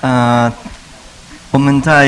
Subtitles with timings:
[0.00, 0.52] 呃，
[1.50, 2.06] 我们在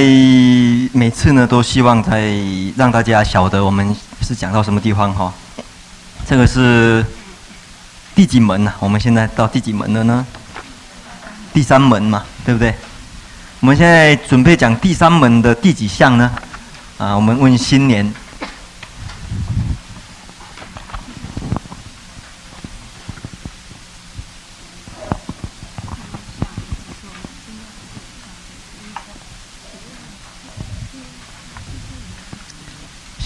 [0.92, 2.32] 每次呢都希望在
[2.76, 5.32] 让大家晓得我们是讲到什么地方哈。
[6.24, 7.04] 这个是
[8.14, 8.72] 第几门呢？
[8.78, 10.24] 我们现在到第几门了呢？
[11.52, 12.72] 第三门嘛，对不对？
[13.58, 16.30] 我们现在准备讲第三门的第几项呢？
[16.96, 18.14] 啊，我们问新年。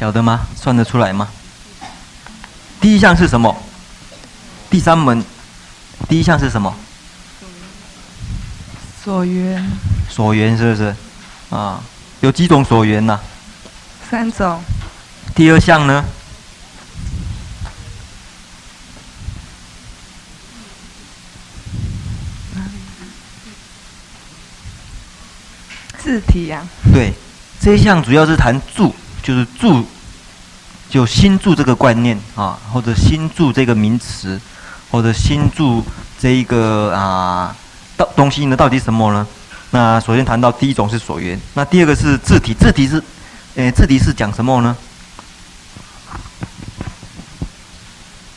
[0.04, 0.46] 晓得吗？
[0.54, 1.26] 算得出来吗？
[2.78, 3.56] 第一项是什么？
[4.68, 5.24] 第三门，
[6.06, 6.74] 第一项是什么？
[9.02, 9.66] 所缘。
[10.10, 10.94] 所缘是不是？
[11.48, 11.80] 啊，
[12.20, 13.18] 有几种所缘呢？
[14.10, 14.62] 三种。
[15.34, 16.04] 第二项呢？
[25.96, 26.62] 字体呀。
[26.92, 27.14] 对，
[27.58, 29.86] 这一项主要是谈住，就是住。
[30.88, 34.40] 就心住这个观念啊，或者心住这个名词，
[34.90, 35.84] 或者心住
[36.20, 37.54] 这一个啊，
[37.96, 39.26] 到东西呢，到底什么呢？
[39.70, 43.02] 那首先谈到第一种是所缘，那第二个是自体，自体是，
[43.56, 44.76] 诶，自体是讲什么呢？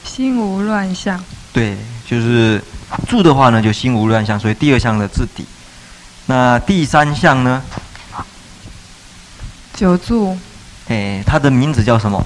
[0.03, 1.23] 心无乱象。
[1.53, 2.59] 对，就是
[3.07, 5.45] 住的话呢，就心无乱象，所以第二项的自体。
[6.25, 7.61] 那第三项呢？
[9.75, 10.35] 久住。
[10.87, 12.25] 诶，它的名字叫什么？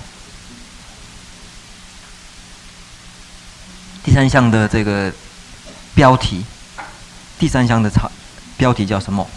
[4.04, 5.14] 第三项的这个
[5.94, 6.44] 标题，
[7.38, 8.10] 第三项的差
[8.58, 9.28] 标题叫什么？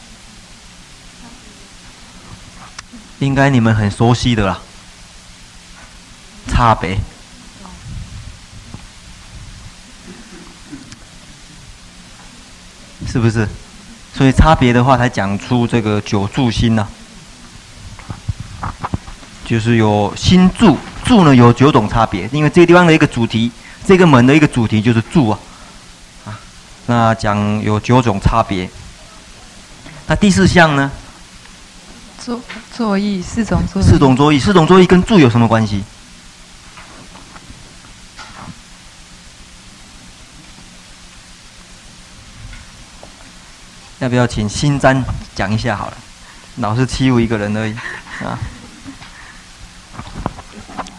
[3.18, 4.58] 应该你们很熟悉的啦，
[6.48, 6.98] 差别，
[13.06, 13.46] 是不是？
[14.14, 16.86] 所以差别的话，才讲出这个九住心呢、
[19.44, 23.52] 就是有心住，住呢有九种差别，因为这个地方的一个主题。
[23.86, 25.38] 这个门的一个主题就是住啊，
[26.26, 26.40] 啊，
[26.86, 28.68] 那讲有九种差别。
[30.06, 30.90] 那第四项呢？
[32.18, 32.40] 作
[32.74, 33.84] 作意四种作意。
[33.84, 35.84] 四种作意，四种作意跟住有什么关系？
[43.98, 45.96] 要不要请新詹讲一下好了？
[46.56, 47.76] 老是欺负一个人而已
[48.24, 48.38] 啊。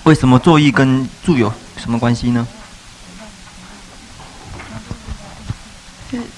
[0.03, 2.47] 为什么作意跟住有什么关系呢？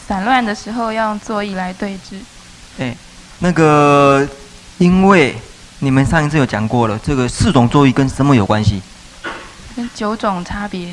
[0.08, 2.20] 散乱的时候要用作意来对治。
[2.80, 2.96] 哎，
[3.40, 4.28] 那个，
[4.78, 5.36] 因为
[5.80, 8.82] 你们上一次有讲过了，这个四种座椅跟什么有关系？
[9.76, 10.90] 跟九种差别。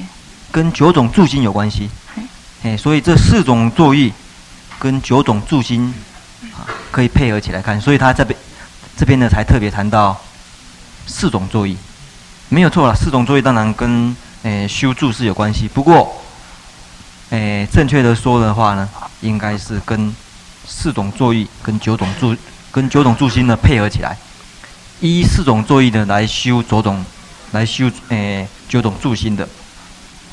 [0.51, 1.91] 跟九种住心有关系。
[2.63, 4.13] 哎，所以这四种座椅
[4.79, 5.93] 跟九种住心
[6.55, 7.81] 啊，可以配合起来看。
[7.81, 8.39] 所以他这边
[8.97, 10.19] 这边呢，才特别谈到
[11.07, 11.77] 四种座椅，
[12.49, 12.95] 没有错了。
[12.95, 16.21] 四种座椅当然跟诶修住是有关系，不过。
[17.31, 18.89] 诶，正确的说的话呢，
[19.21, 20.15] 应该是跟
[20.67, 22.37] 四种作意跟九种住
[22.71, 24.17] 跟九种住心呢配合起来，
[25.01, 27.05] 依四种作意呢来修九种，
[27.53, 29.49] 来修诶九种住心的。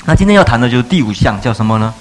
[0.04, 1.92] 那今天要谈的就是第五项，叫什么呢？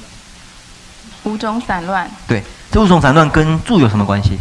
[1.23, 2.09] 五种散乱。
[2.27, 4.39] 对，这五种散乱跟住有什么关系？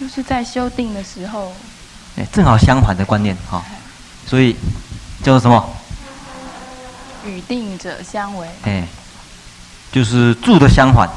[0.00, 1.52] 就是在修定的时候。
[2.32, 3.62] 正好相反的观念哈，
[4.26, 4.56] 所以
[5.22, 5.68] 叫做什么？
[7.26, 8.48] 与定者相违。
[8.62, 8.86] 哎，
[9.92, 11.08] 就是住的相反。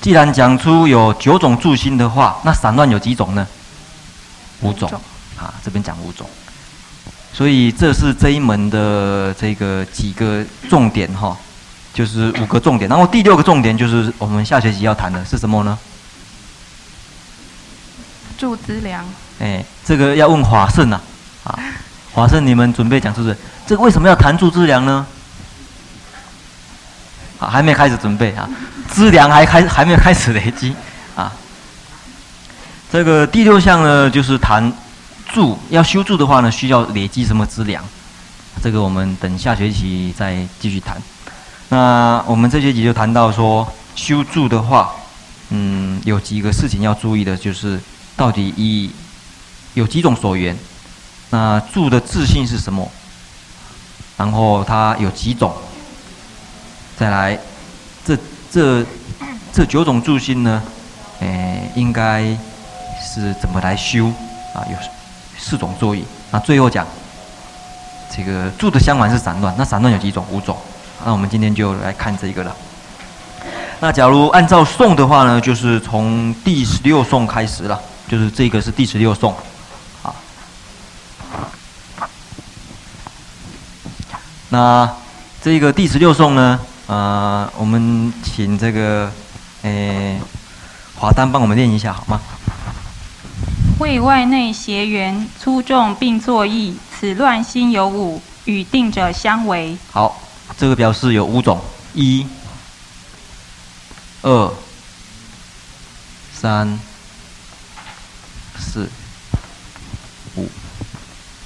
[0.00, 3.46] 既然讲出有九种住心的话，那散乱有几种呢？
[4.62, 4.90] 五种。
[5.38, 6.28] 啊，这边讲五种。
[7.32, 11.36] 所以这是这一门的这个几个重点哈，
[11.92, 12.88] 就是五个重点。
[12.88, 15.78] 然后第六个重点就是我们下学期要谈的是什么呢？
[18.38, 19.04] 住资粮。
[19.40, 21.00] 哎，这个要问华胜呐，
[21.44, 21.58] 啊，
[22.12, 23.36] 华胜，你们准备讲是不是？
[23.66, 25.06] 这个为什么要谈住资粮呢？
[27.38, 28.46] 啊，还没开始准备啊，
[28.86, 30.74] 资粮还开还没开始累积
[31.16, 31.32] 啊。
[32.92, 34.70] 这个第六项呢，就是谈
[35.32, 37.82] 住，要修住的话呢，需要累积什么资粮？
[38.62, 41.00] 这个我们等下学期再继续谈。
[41.70, 44.92] 那我们这学期就谈到说，修住的话，
[45.48, 47.80] 嗯，有几个事情要注意的，就是
[48.16, 48.90] 到底以
[49.74, 50.56] 有几种所缘？
[51.30, 52.90] 那住的自性是什么？
[54.16, 55.52] 然后它有几种？
[56.98, 57.38] 再来，
[58.04, 58.18] 这
[58.50, 58.84] 这
[59.52, 60.62] 这九种住心呢？
[61.20, 62.22] 诶，应该
[63.00, 64.06] 是怎么来修？
[64.54, 64.76] 啊，有
[65.38, 66.04] 四种作意。
[66.30, 66.86] 那最后讲
[68.14, 70.24] 这个住的相反是散乱，那散乱有几种？
[70.30, 70.56] 五种。
[71.04, 72.54] 那我们今天就来看这个了。
[73.78, 79.34] 那假如按照颂的话呢，就是从第十六颂开始了，就是这个是第十六颂。
[84.52, 84.88] 那
[85.40, 86.58] 这个第十六颂呢，
[86.88, 89.10] 呃，我们请这个，
[89.62, 90.20] 诶，
[90.96, 92.20] 华丹帮我们念一下好吗？
[93.78, 99.78] 谓外内邪缘，粗重并作意，此乱心有五，与定者相违。
[99.92, 100.20] 好，
[100.58, 101.60] 这个表示有五种：
[101.94, 102.26] 一、
[104.22, 104.52] 二、
[106.34, 106.76] 三、
[108.58, 108.90] 四、
[110.34, 110.48] 五。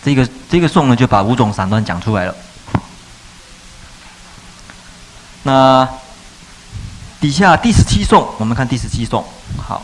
[0.02, 2.34] 这个这个颂呢，就把五种散乱讲出来了。
[5.44, 5.88] 那
[7.20, 9.24] 底下第十七颂，我们看第十七颂，
[9.56, 9.82] 好。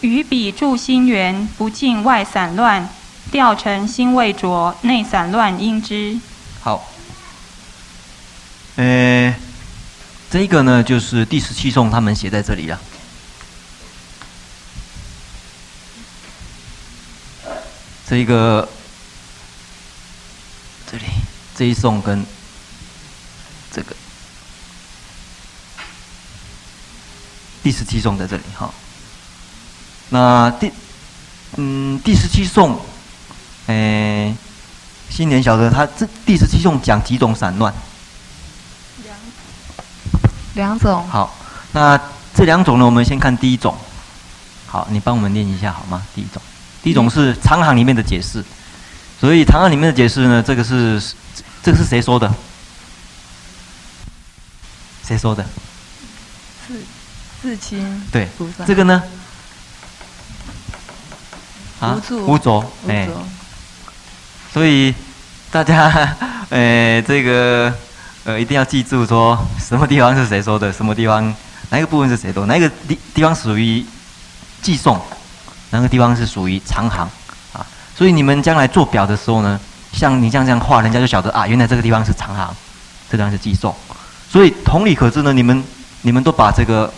[0.00, 2.88] 于彼住心源，不尽外散乱，
[3.30, 6.18] 调成心未着，内散乱应知。
[6.62, 6.88] 好，
[8.76, 9.34] 呃，
[10.30, 12.80] 这个呢，就是第十七颂，他们写在这里了。
[18.08, 18.68] 这一个，
[20.90, 21.04] 这里
[21.54, 22.24] 这一颂跟
[23.72, 23.94] 这个
[27.62, 28.72] 第十七颂在这里哈。
[30.08, 30.72] 那第，
[31.56, 32.80] 嗯，第十七颂，
[33.66, 34.34] 诶，
[35.08, 37.72] 新年晓得他这第十七颂讲几种散乱？
[39.04, 39.16] 两，
[40.54, 41.06] 两种。
[41.08, 41.32] 好，
[41.72, 42.00] 那
[42.34, 43.76] 这两种呢，我们先看第一种。
[44.66, 46.02] 好，你帮我们念一下好吗？
[46.14, 46.42] 第一种，
[46.82, 48.44] 第一种是长行里面的解释。
[49.20, 51.00] 所以长行里面的解释呢，这个是，
[51.62, 52.32] 这个是谁说的？
[55.10, 55.44] 谁说的？
[56.68, 56.84] 自
[57.42, 58.00] 自清。
[58.12, 58.28] 对，
[58.64, 59.02] 这个呢？
[61.80, 63.08] 啊，无着，哎，
[64.52, 64.94] 所以
[65.50, 66.16] 大家，
[66.48, 67.74] 呃， 这个，
[68.22, 71.34] 呃，一定要记住说，什么地方是谁说的，什么地方，
[71.70, 73.84] 哪一个部分是谁说，哪一个地地方属于
[74.62, 75.00] 寄送，
[75.70, 77.10] 哪个地方是属于长行，
[77.52, 77.66] 啊，
[77.96, 79.58] 所以你们将来做表的时候呢，
[79.92, 82.54] 像你这样这样画，人家就晓得啊，原来这个地方是长行，
[83.10, 83.74] 这个地方是偈颂，
[84.30, 85.64] 所以同理可知呢，你们
[86.02, 86.92] 你们都把这个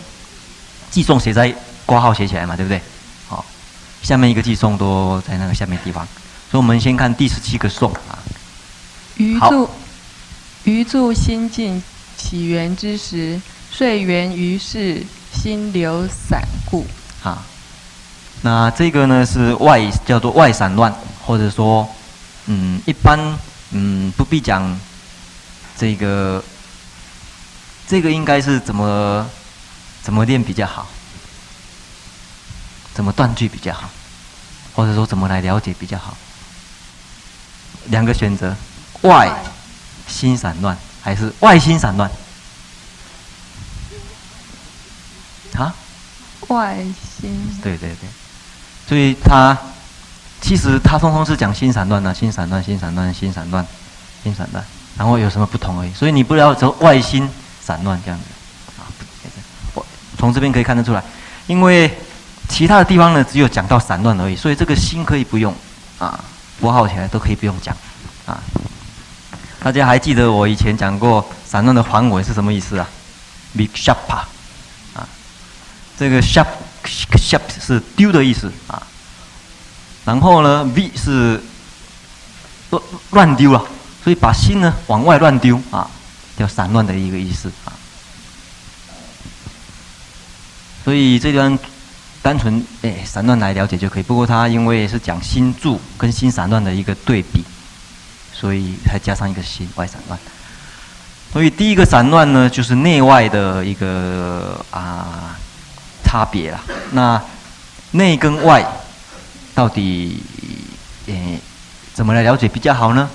[0.90, 1.54] 寄送写在
[1.86, 2.80] 挂号写起来嘛，对不对？
[3.26, 3.44] 好
[4.02, 6.06] 下面一个寄送都在那个下面地方，
[6.50, 8.18] 所以我们先看第十七个颂啊。
[9.16, 9.70] 余住
[10.64, 11.82] 余住心境
[12.16, 13.40] 起源之时，
[13.70, 15.02] 遂缘于是
[15.32, 16.86] 心流散故。
[17.22, 17.44] 啊，
[18.42, 20.92] 那这个呢是外叫做外散乱，
[21.24, 21.88] 或者说，
[22.46, 23.18] 嗯，一般
[23.70, 24.78] 嗯不必讲
[25.76, 26.42] 这个，
[27.86, 29.28] 这个应该是怎么
[30.02, 30.86] 怎么练比较好？
[32.94, 33.88] 怎么断句比较好，
[34.74, 36.14] 或者说怎么来了解比较好？
[37.86, 38.54] 两个选择：
[39.00, 39.34] 外
[40.06, 42.10] 心散乱，还是外心散乱？
[45.56, 45.74] 啊？
[46.48, 46.76] 外
[47.20, 47.58] 心。
[47.62, 48.08] 对对对，
[48.86, 49.56] 所以他
[50.42, 53.66] 其实他通通是讲心散乱的，心散乱，心散乱，心散乱，
[54.22, 54.62] 心散乱，
[54.98, 55.94] 然后有什么不同而已。
[55.94, 57.26] 所以你不要说外心
[57.64, 58.24] 散乱这样子
[58.80, 58.84] 啊，
[59.74, 59.86] 我
[60.18, 61.02] 从这边可以看得出来，
[61.46, 61.90] 因为。
[62.48, 65.54] 其他的地方呢，只有讲到散乱而已，所以这个心可以不用
[65.98, 66.22] 啊，
[66.60, 67.74] 符号起来都可以不用讲
[68.26, 68.38] 啊。
[69.62, 72.86] 大家还记得我以前讲过散乱的梵文是什么意思啊
[73.56, 74.24] ？vikshapa
[74.92, 75.08] 啊，
[75.96, 76.46] 这个 shap
[76.84, 78.82] shap 是丢的意思啊。
[80.04, 81.42] 然后呢，v 是
[82.68, 83.64] 乱乱丢了，
[84.04, 85.88] 所以把心呢往外乱丢啊，
[86.36, 87.72] 叫散乱的一个意思啊。
[90.84, 91.58] 所以这段。
[92.24, 97.44] 单纯诶散乱来了解就可以，不过它因为是讲心住跟心散乱的一个对比，
[98.32, 100.16] 所以才加上一个心外散乱。
[101.32, 105.36] 所以第一个散乱呢，就是内外的一个啊
[106.04, 106.60] 差别啦。
[106.92, 107.20] 那
[107.90, 108.64] 内跟外
[109.52, 110.22] 到底
[111.06, 111.40] 诶
[111.92, 113.10] 怎么来了解比较好呢？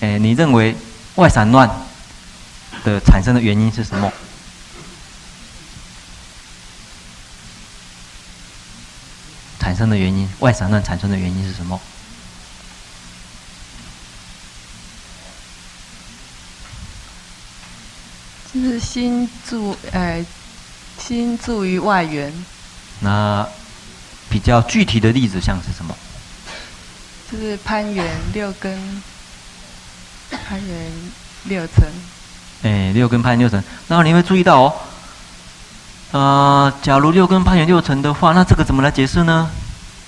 [0.00, 0.76] 诶，你认为
[1.14, 1.66] 外散乱
[2.84, 4.12] 的产生的原因是什么？
[9.58, 11.80] 产生的原因，外散乱产生的原因是什么？
[18.52, 20.24] 就是心住，呃，
[20.98, 22.30] 心住于外缘。
[23.00, 23.48] 那
[24.28, 25.96] 比较具体的例子像是什么？
[27.30, 29.02] 就是攀缘六根，
[30.30, 30.92] 攀缘
[31.44, 31.90] 六尘。
[32.62, 34.74] 哎，六根攀缘六尘，然后你会注意到哦。
[36.12, 39.50] 呃，假如六根攀缘六尘的话，那这个怎么来解释呢？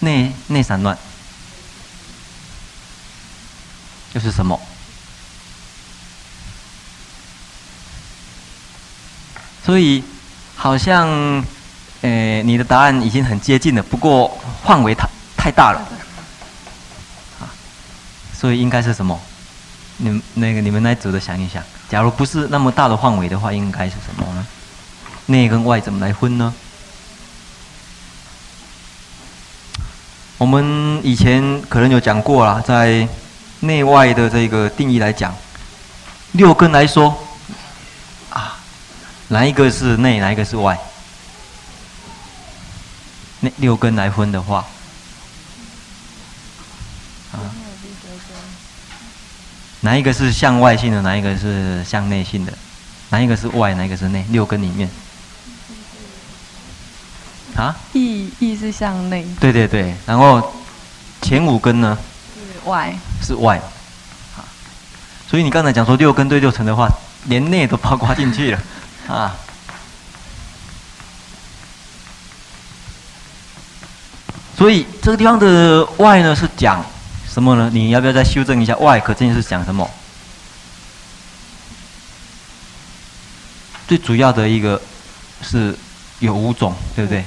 [0.00, 0.96] 内内散乱，
[4.12, 4.60] 又是什么？
[9.64, 10.04] 所以
[10.54, 11.08] 好像，
[12.02, 15.08] 呃，你的答案已经很接近了，不过范围太
[15.38, 15.80] 太大了，
[17.40, 17.48] 啊，
[18.38, 19.18] 所以应该是什么？
[19.96, 24.46] 你们那个你们来组的想一想，假如不是那么大的范围的话，应该是什么呢？
[25.26, 26.52] 内跟外怎么来分呢？
[30.38, 33.06] 我们以前可能有讲过啦，在
[33.60, 35.34] 内外的这个定义来讲，
[36.32, 37.16] 六根来说
[38.30, 38.58] 啊。
[39.28, 40.78] 哪一个是内，哪一个是外？
[43.40, 44.66] 那六根来分的话，
[49.84, 52.52] 哪一个是向外性的，哪一个是向内性的？
[53.10, 54.24] 哪一个是外，哪一个是内？
[54.30, 54.88] 六根里面，
[57.54, 57.76] 啊？
[57.92, 59.26] 意意是向内。
[59.38, 60.54] 对对对，然后
[61.20, 61.98] 前五根呢？
[62.34, 62.96] 是外。
[63.22, 63.60] 是外。
[65.28, 66.88] 所以你刚才讲说六根对六尘的话，
[67.26, 68.58] 连内都包括进去了。
[69.06, 69.36] 啊，
[74.56, 76.82] 所以这个地方的外呢是讲
[77.34, 77.68] 什么呢？
[77.72, 78.76] 你要不要再修正一下？
[78.76, 79.90] 外可真是讲什么？
[83.88, 84.80] 最主要的一个
[85.42, 85.76] 是
[86.20, 87.24] 有五种，对不对？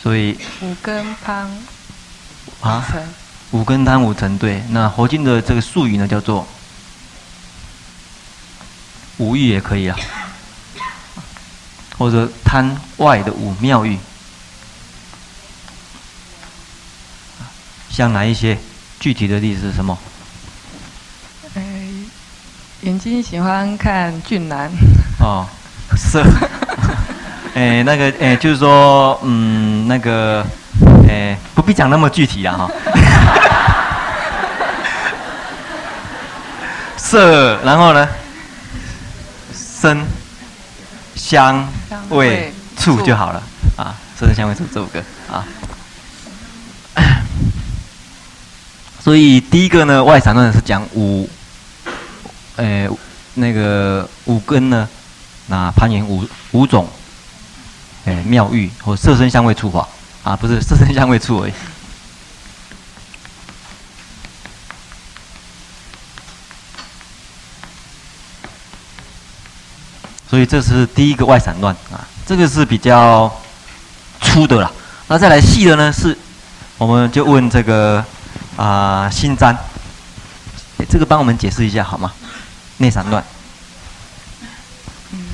[0.00, 1.50] 所以五根汤
[2.60, 2.86] 啊，
[3.50, 4.62] 五根汤五成对。
[4.70, 6.46] 那佛经的这个术语呢，叫做
[9.16, 9.98] 五欲也可以啊。
[11.98, 13.98] 或者贪外的五妙欲，
[17.90, 18.56] 像哪一些？
[19.00, 19.96] 具体的例子是什么？
[21.54, 21.62] 哎，
[22.82, 24.70] 眼睛喜欢看俊男。
[25.20, 25.46] 哦，
[25.96, 26.22] 色。
[27.54, 30.44] 哎，那个，哎，就是说，嗯，那个，
[31.08, 32.70] 哎，不必讲那么具体啊，哈。
[36.98, 38.08] 色，然后呢？
[39.54, 40.06] 声。
[41.14, 41.66] 香
[42.10, 43.42] 味触就好了
[43.76, 45.00] 啊，色声香味触这五个
[45.30, 45.44] 啊。
[49.08, 51.26] 所以第一个呢，外散乱是讲五，
[52.56, 52.86] 呃，
[53.36, 54.86] 那个五根呢，
[55.46, 56.86] 那攀缘五五种，
[58.04, 59.88] 哎，妙欲或色身香味触法
[60.22, 61.52] 啊，不是 色身香味触而已。
[70.28, 73.34] 所以这是第一个外散乱啊，这个是比较
[74.20, 74.70] 粗的啦。
[75.06, 75.90] 那再来细的呢？
[75.90, 76.14] 是，
[76.76, 78.04] 我们就问这个
[78.58, 79.56] 啊，心占，
[80.90, 82.12] 这个帮我们解释一下好吗？
[82.78, 83.24] 内散乱。
[85.12, 85.24] 嗯，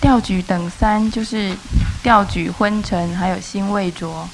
[0.00, 1.56] 调举等三就是
[2.02, 4.28] 调举昏沉，还有心未着。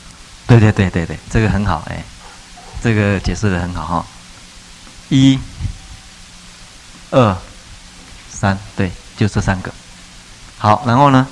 [0.47, 2.03] 对对对对对，这个很好哎，
[2.83, 4.07] 这个解释的很好哈。
[5.09, 5.39] 一、
[7.11, 7.37] 二、
[8.31, 8.91] 三，对。
[9.19, 9.75] 就这三个，
[10.59, 11.27] 好，然后呢？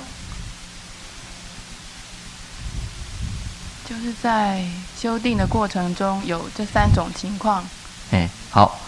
[3.89, 4.61] 就是在
[4.99, 7.63] 修订的过程中有这三种情况。
[8.09, 8.79] 哎，好，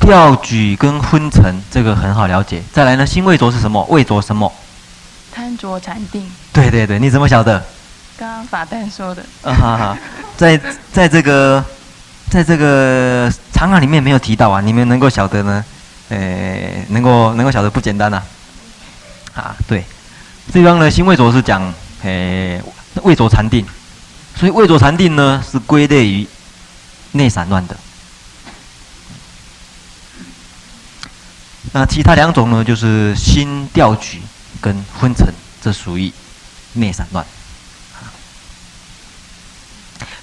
[0.00, 2.62] 调举跟昏沉这个很好了解。
[2.72, 3.84] 再来呢，心畏浊是什么？
[3.90, 4.50] 畏浊什么？
[5.30, 6.30] 贪着禅定。
[6.50, 7.62] 对对对，你怎么晓得？
[8.16, 9.22] 刚刚法旦说的。
[9.42, 9.98] 啊哈哈，
[10.34, 10.58] 在
[10.92, 11.62] 在这个
[12.30, 15.62] 在这个长案里面没有提到啊，你们能够晓得呢？
[16.08, 18.22] 哎，能够能够晓得不简单啊。
[19.34, 19.84] 啊，对，
[20.52, 22.62] 这方呢，心畏浊是讲，诶，
[23.02, 23.64] 畏浊禅定，
[24.40, 26.26] 所以畏浊禅定呢是归类于
[27.12, 27.76] 内散乱的。
[31.72, 34.22] 那其他两种呢，就是心调举
[34.58, 35.26] 跟昏沉，
[35.60, 36.10] 这属于
[36.72, 37.22] 内散乱。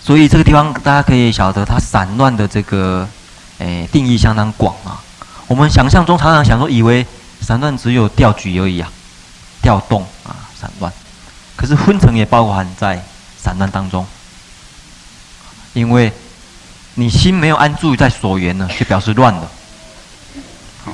[0.04, 3.08] 所以这个地方大家可以晓得，它散乱的这个
[3.60, 5.00] 诶定义相当广啊。
[5.46, 7.06] 我们想象中常常想说，以为
[7.40, 8.92] 散乱只有调举而已啊。
[9.62, 10.92] 调动啊，散乱，
[11.56, 13.06] 可是昏沉也包含在
[13.38, 14.06] 散乱当中，
[15.74, 16.12] 因为
[16.96, 19.50] 你心没有安住在所缘呢，就表示乱了。
[20.84, 20.92] 好，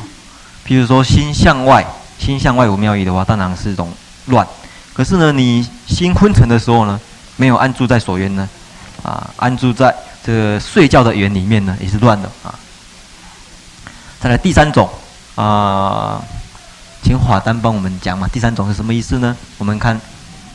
[0.68, 1.86] 譬如说心向外，
[2.20, 3.92] 心向外无妙意的话，当然是一种
[4.26, 4.48] 乱。
[4.94, 7.00] 可是呢，你心昏沉的时候呢，
[7.38, 8.48] 没有安住在所缘呢，
[9.02, 12.54] 啊，安住在这个睡觉的缘里面呢，也是乱的啊。
[14.20, 14.90] 再来第三种
[15.36, 16.22] 啊。
[17.06, 19.36] 请华丹帮我们讲嘛，第三种是什么意思呢？
[19.58, 20.00] 我们看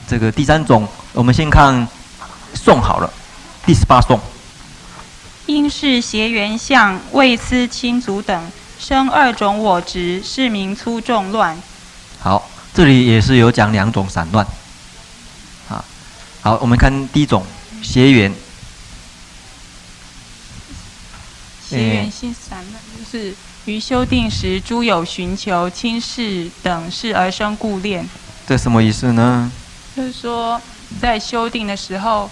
[0.08, 1.86] 这个第三种，我们先看
[2.54, 3.12] 颂好了，
[3.66, 4.18] 第十八颂。
[5.44, 11.60] 因是邪缘相，未思亲族等生二种我执，是名粗重乱。
[12.18, 14.46] 好，这里也是有讲两种散乱。
[15.68, 15.84] 好，
[16.40, 17.44] 好，我们看第一种
[17.82, 18.32] 邪缘。
[21.68, 23.34] 邪缘性散乱，就是
[23.66, 28.08] 于修定时，诸有寻求亲事等事而生故恋。
[28.46, 29.52] 这什么意思呢？
[29.98, 30.60] 就是说，
[31.00, 32.30] 在修订的时候，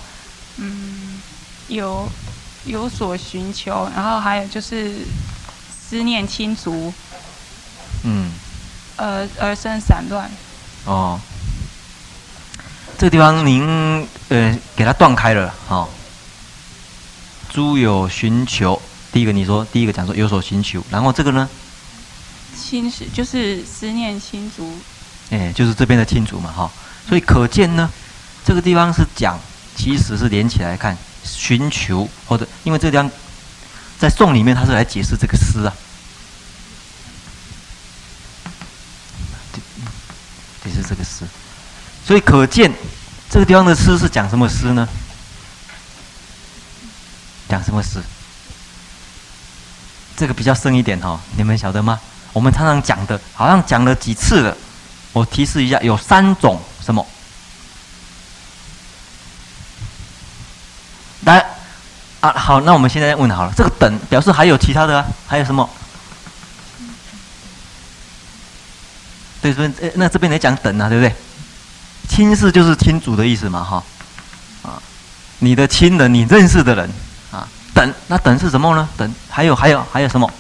[0.59, 1.21] 嗯，
[1.67, 2.09] 有
[2.65, 4.99] 有所寻求，然后还有就是
[5.77, 6.95] 思念亲族，
[8.05, 8.31] 嗯，
[8.95, 10.31] 而而生散乱。
[10.85, 11.19] 哦，
[12.97, 15.89] 这个地方您呃给它断开了，哈、哦。
[17.51, 18.81] 诸有寻求，
[19.11, 21.49] 第一个你说，第一个讲说有所寻求，然后这个呢？
[22.57, 24.73] 亲是就是思念亲族，
[25.31, 26.71] 哎，就是这边的亲族嘛，哈。
[27.09, 27.91] 所以可见呢，
[28.45, 29.39] 这个地方是讲，
[29.77, 33.11] 其实是连起来看寻求，或者因为这个地方
[33.99, 35.73] 在颂里面，它是来解释这个诗啊，
[40.65, 41.25] 解释这个诗。
[42.05, 42.73] 所以可见
[43.31, 44.89] 这个地方的诗是讲什么诗呢？
[47.49, 48.03] 讲什么诗？
[50.17, 52.01] 这个比较深一点哦，你们晓得吗？
[52.33, 54.57] 我们常常讲的，好像讲了几次了。
[55.13, 57.05] 我提示一下，有三种什么？
[61.25, 61.45] 来，
[62.21, 65.05] 啊，好，那我们现在问好了，这个等表示还有其他的？
[65.27, 65.69] 还有什么？
[69.43, 71.15] 对，所以那这边来讲等啊，对不对？
[72.09, 73.83] 亲事就是亲主的意思嘛，哈，
[74.63, 74.81] 啊，
[75.41, 76.89] 你的亲人，你认识的人。
[77.33, 78.89] 啊等，那等是什么呢？
[78.97, 80.31] 等还有还有还有什么？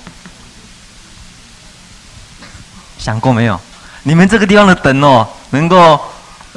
[2.98, 3.60] 想过没有？
[4.04, 6.00] 你们这个地方的等哦，能够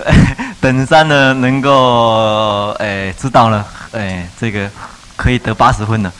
[0.61, 4.69] 等三呢，能够哎知道了，哎这个
[5.15, 6.11] 可以得八十分的。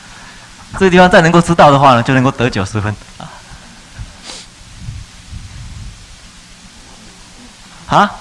[0.73, 3.29] 这个地方再能够知道的话呢，就能够得九十分啊。
[7.87, 8.11] 啊？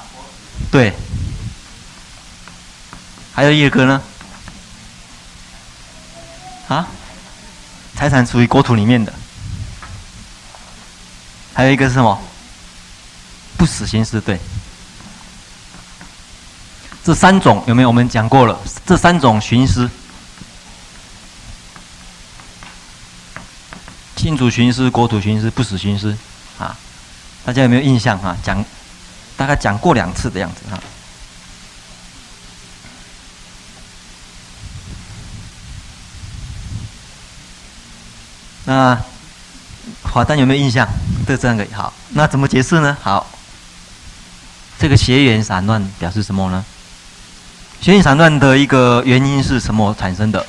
[0.71, 0.93] 对。
[3.35, 4.03] 还有一个呢？
[6.69, 6.87] 啊，
[7.95, 9.13] 财产属于国土里面的，
[11.55, 12.21] 还有一个是什么？
[13.57, 14.39] 不死刑是，对。
[17.09, 17.89] 这三种有没有？
[17.89, 19.89] 我们讲过了，这三种寻思，
[24.15, 26.15] 净土寻思、国土寻思、不死寻思，
[26.59, 26.77] 啊，
[27.47, 28.37] 大家有没有印象啊？
[28.43, 28.63] 讲，
[29.39, 30.77] 大概讲过两次的样子啊。
[38.67, 39.01] 那
[40.03, 40.87] 华丹有没有印象？
[41.27, 42.95] 对这样个好，那怎么解释呢？
[43.01, 43.27] 好，
[44.79, 46.63] 这个邪缘散乱表示什么呢？
[47.81, 50.45] 学缘散乱的一个原因是什么产生的？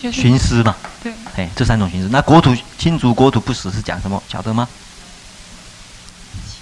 [0.00, 0.74] 就是寻思嘛。
[1.02, 1.12] 对。
[1.36, 2.08] 哎，这三种寻思。
[2.10, 4.22] 那国土亲族国土不死是讲什么？
[4.28, 4.68] 晓得吗？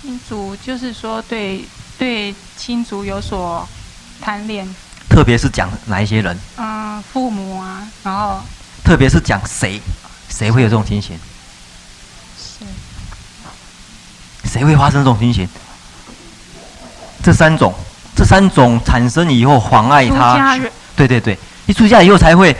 [0.03, 1.65] 亲族就是说对
[1.99, 3.69] 对亲族有所
[4.21, 4.67] 贪恋。
[5.09, 6.37] 特别是讲哪一些人？
[6.57, 8.41] 嗯，父母啊，然后。
[8.83, 9.81] 特别是讲谁？
[10.29, 11.17] 谁会有这种情形？
[12.37, 12.67] 谁
[14.45, 15.49] 谁会发生这种情形？
[17.23, 17.73] 这三种，
[18.23, 20.57] 这三种产生以后妨碍他。
[20.95, 22.57] 对对对，一出家以后才会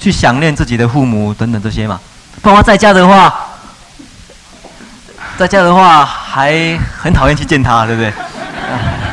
[0.00, 2.00] 去想念自己的父母等等这些嘛。
[2.42, 3.32] 不然在家的话，
[5.38, 8.12] 在家的话还很讨厌去见他，对不对？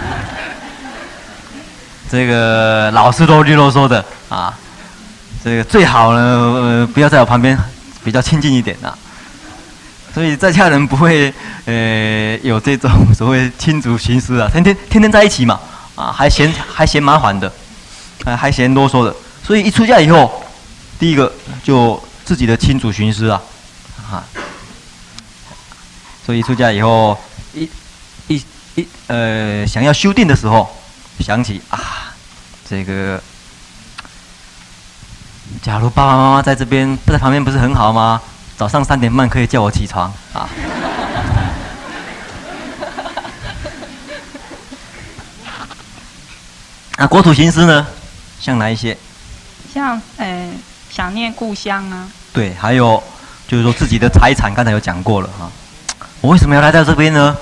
[2.09, 4.51] 这个老是啰里啰嗦的啊，
[5.43, 7.55] 这个最好呢，呃，不要在我旁边。
[8.03, 8.97] 比较亲近一点呐、啊，
[10.13, 11.33] 所以在家人不会
[11.65, 15.59] 呃有这种所谓亲族寻思啊，天天天天在一起嘛，
[15.95, 17.51] 啊还嫌还嫌麻烦的，
[18.25, 20.43] 啊还嫌啰嗦的，所以一出家以后，
[20.99, 21.31] 第一个
[21.63, 23.41] 就自己的亲主寻思啊，
[24.11, 24.23] 啊，
[26.25, 27.17] 所以出家以后
[27.53, 27.69] 一
[28.27, 28.43] 一
[28.75, 30.69] 一呃想要修定的时候，
[31.19, 32.13] 想起啊
[32.69, 33.21] 这个。
[35.61, 38.19] 假如爸爸妈妈在这边不，在旁边不是很好吗？
[38.57, 40.49] 早上三点半可以叫我起床啊。
[46.97, 47.85] 那国土形思呢？
[48.39, 48.97] 像哪一些？
[49.73, 50.49] 像呃，
[50.89, 52.07] 想念故乡啊。
[52.31, 53.01] 对，还有
[53.47, 55.49] 就是说自己的财产，刚才有讲过了哈。
[56.21, 57.35] 我为什么要来到这边呢？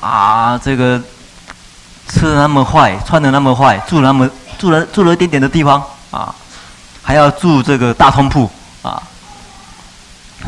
[0.00, 1.00] 啊，这个
[2.08, 6.34] 吃的那么坏，穿的那么坏，住那么住了住了一点点的地方啊。
[7.00, 8.50] 还要住这个大通铺
[8.82, 9.02] 啊，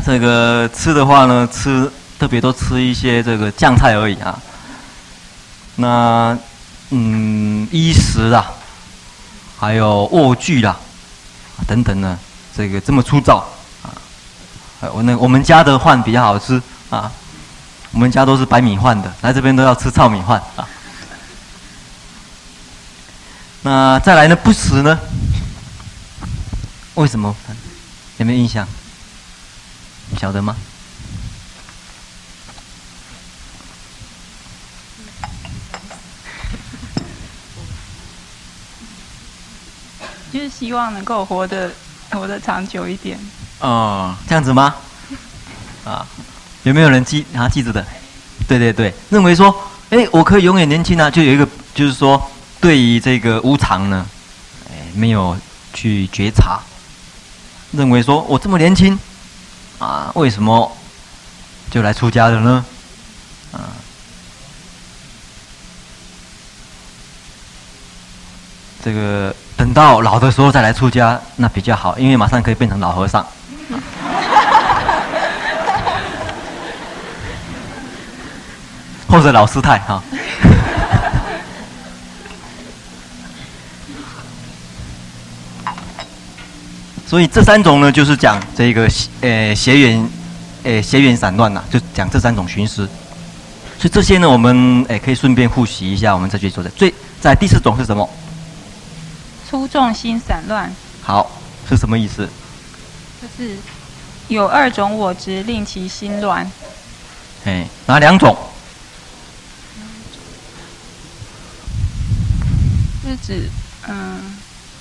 [0.05, 4.37] 这个吃的话呢，吃特别多吃一些这个酱菜而已啊。
[5.75, 6.37] 那
[6.89, 8.49] 嗯，衣食啊，
[9.59, 10.77] 还有卧具啦，
[11.67, 12.17] 等等呢，
[12.55, 13.45] 这个这么粗糙
[13.83, 13.91] 啊。
[14.93, 17.11] 我那我们家的饭比较好吃啊，
[17.91, 20.67] 我们家都是白米饭的，来这边都要吃糙米饭啊。
[23.63, 24.97] 那再来呢，不食呢？
[26.95, 27.35] 为什么？
[28.17, 28.65] 有没有印象？
[30.17, 30.55] 晓得吗？
[40.37, 41.71] 就是希望能够活得
[42.11, 43.17] 活得长久一点。
[43.59, 44.75] 哦，这样子吗？
[45.83, 46.05] 啊，
[46.61, 47.83] 有没有人记啊记着的？
[48.47, 49.51] 对对对，认为说，
[49.89, 52.21] 哎，我可以永远年轻啊，就有一个，就是说，
[52.61, 54.05] 对于这个无常呢，
[54.69, 55.35] 哎，没有
[55.73, 56.59] 去觉察，
[57.71, 58.97] 认为说我这么年轻，
[59.79, 60.71] 啊，为什么
[61.71, 62.63] 就来出家了呢？
[63.53, 63.73] 啊，
[68.87, 73.27] 这个等到老的时候再来出家，那比较好，因为马上可以变成老和尚。
[79.09, 80.01] 或者老师太哈，
[87.05, 90.09] 所以这三种呢，就是讲这个呃邪缘，
[90.63, 92.89] 呃邪缘散乱呐，就讲这三种寻思。
[93.77, 98.09] 所以这些呢，我们诶可以顺便复习一下，我们这句说的最在第四种是什么？
[99.49, 100.69] 粗重心散乱。
[101.01, 101.31] 好，
[101.69, 102.27] 是什么意思？
[103.21, 103.55] 就是
[104.27, 106.51] 有二种我执令其心乱。
[107.45, 108.35] 哎，哪两种？
[113.03, 113.49] 是指
[113.87, 114.37] 嗯，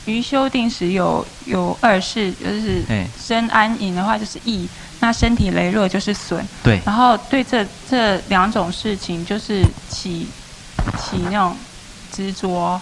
[0.06, 2.82] 于修定时有有二事，就是
[3.16, 6.44] 身安隐的话就是益，那身体羸弱就是损。
[6.64, 6.80] 对。
[6.84, 10.26] 然后对这这两种事情，就是起
[10.98, 11.56] 起那种
[12.10, 12.80] 执着。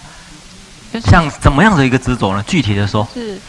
[0.93, 2.43] 就是、像怎么样的一个执着呢？
[2.47, 3.07] 具体的说。
[3.13, 3.39] 是，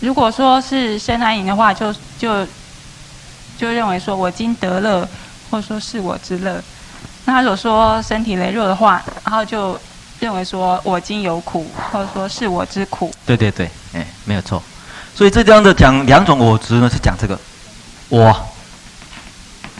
[0.00, 2.46] 如果说是身安隐的话，就就
[3.58, 5.08] 就认为说我今得乐，
[5.50, 6.62] 或者说是我之乐。
[7.24, 9.78] 那如果说身体羸弱的话，然后就。
[10.20, 13.12] 认为说我今有苦，或者说是我之苦。
[13.26, 14.62] 对对对，哎，没有错。
[15.16, 17.36] 所以这样的讲两种我执呢，是讲这个
[18.08, 18.32] 我，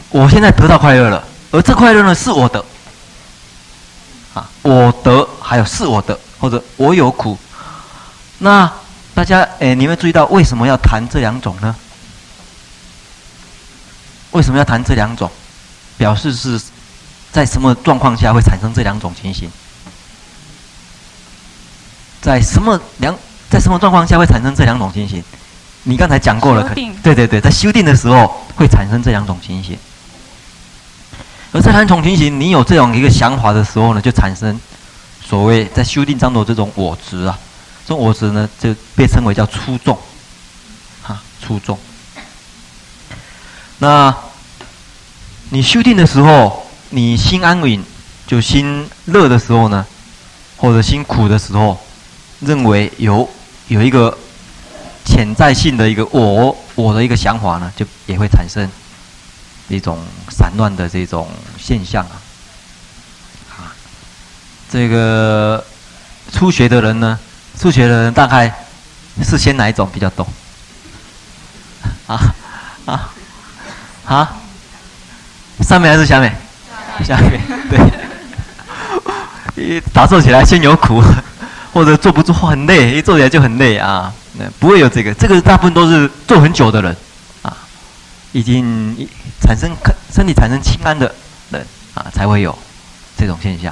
[0.09, 2.65] 我现在得到快乐了，而这快乐呢是我的，
[4.33, 7.37] 啊，我得还有是我的，或者我有苦。
[8.39, 8.69] 那
[9.15, 11.73] 大家哎，你们注意到为什么要谈这两种呢？
[14.31, 15.31] 为什么要谈这两种？
[15.95, 16.59] 表示是
[17.31, 19.49] 在什么状况下会产生这两种情形？
[22.21, 23.17] 在什么两
[23.49, 25.23] 在什么状况下会产生这两种情形？
[25.83, 26.69] 你刚才讲过了，
[27.01, 29.77] 对对对，在修订的时候会产生这两种情形。
[31.53, 34.59] 而这两种情形，你有这样一个想法的时候呢，就产生
[35.33, 37.35] 所谓在修定当中这种我执啊，
[37.87, 39.97] 这种我执呢就被称为叫粗重，
[41.01, 41.75] 哈，粗重。
[43.79, 44.15] 那
[45.49, 47.83] 你修定的时候，你心安稳，
[48.27, 49.83] 就心乐的时候呢，
[50.55, 51.79] 或者心苦的时候。
[52.41, 53.27] 认为有
[53.69, 54.15] 有一个
[55.03, 58.69] 潜在性的一个我我的一个想法呢，就也会产生
[59.67, 59.97] 一种
[60.29, 62.05] 散乱的这种现象。
[62.05, 62.21] 啊，
[64.73, 65.63] 这个
[66.31, 67.19] 初学的人呢，
[67.59, 68.51] 初学的人大概
[69.23, 70.27] 是先哪一种比较懂？
[72.09, 72.33] 啊
[72.87, 73.13] 啊
[74.07, 74.33] 啊！
[75.61, 76.35] 上面还是下面？
[77.05, 77.79] 下面对。
[79.63, 81.03] 一打坐起来先有苦。
[81.71, 84.11] 或者坐不住很累，一坐起来就很累啊。
[84.39, 86.97] 那不会有这个，这个大部分都是坐很久的人，
[87.43, 87.55] 啊，
[88.31, 89.07] 已经
[89.39, 89.71] 产生
[90.11, 91.13] 身体产生轻安的
[91.51, 92.57] 人啊，才会有
[93.15, 93.71] 这种现象。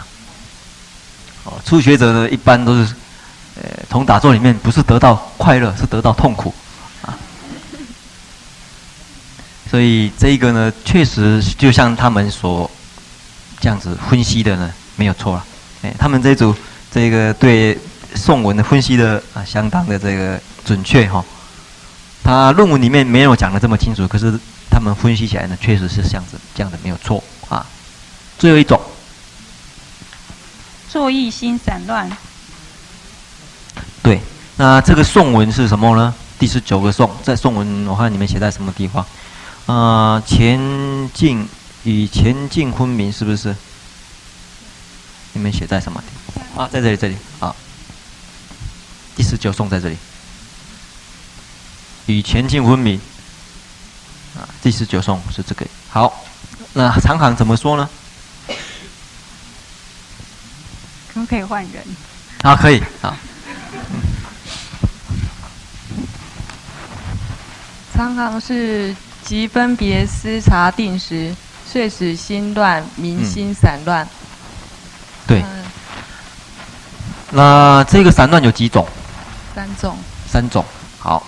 [1.44, 2.94] 哦，初学者呢，一般都是，
[3.56, 6.54] 呃，从打坐里面不是得到快乐，是得到痛苦，
[7.02, 7.18] 啊。
[9.70, 12.70] 所以这一个呢，确实就像他们所
[13.60, 15.46] 这样子分析的呢，没有错了。
[15.82, 16.56] 哎，他们这组
[16.92, 17.78] 这个对。
[18.14, 21.24] 宋文的分析的啊，相当的这个准确哈。
[22.22, 24.38] 他论文里面没有讲的这么清楚，可是
[24.70, 27.66] 他们分析起来呢，确实是这样子，这样子没有错啊。
[28.38, 28.78] 最后一种，
[30.92, 32.12] 作意心散乱。
[34.04, 34.20] 对，
[34.58, 36.14] 那这个颂文是什么呢？
[36.38, 39.06] 第十九个颂，在颂文我看你们写在什么地方？
[39.68, 40.60] 啊、前
[41.14, 41.48] 进
[41.86, 43.56] 与前进分明是不是？
[45.32, 46.66] 你们写在什么地方？
[46.66, 47.56] 啊，在这里，这里啊。
[49.16, 49.96] 第十九颂在这里，
[52.08, 53.00] 与前进分明
[54.36, 54.44] 啊。
[54.62, 55.66] 第十九颂是这个。
[55.90, 56.22] 好，
[56.74, 57.90] 那常行怎么说呢？
[61.14, 61.84] 可不可以换人？
[62.44, 63.18] 啊，可以啊。
[67.94, 71.36] 常行是即分别思察定时，
[71.70, 74.04] 遂使心乱，民心散乱。
[74.06, 74.10] 嗯、
[75.28, 75.44] 对。
[77.32, 78.88] 那这个散乱有几种？
[79.54, 79.98] 三种，
[80.28, 80.66] 三种，
[80.98, 81.28] 好。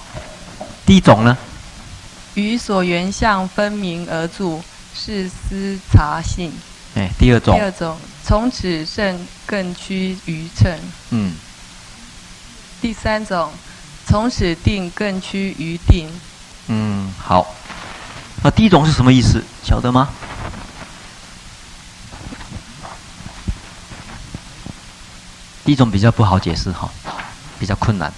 [0.85, 1.37] 第一种呢，
[2.33, 4.61] 于所缘相分明而住，
[4.95, 6.51] 是思察性。
[6.95, 7.55] 哎，第二种。
[7.55, 10.79] 第二种，从此胜更趋于称。
[11.11, 11.33] 嗯。
[12.81, 13.51] 第三种，
[14.05, 16.09] 从此定更趋于定。
[16.67, 17.55] 嗯，好。
[18.43, 19.43] 那第一种是什么意思？
[19.63, 20.09] 晓得吗？
[25.65, 26.91] 第一种比较不好解释哈，
[27.57, 28.11] 比较困难。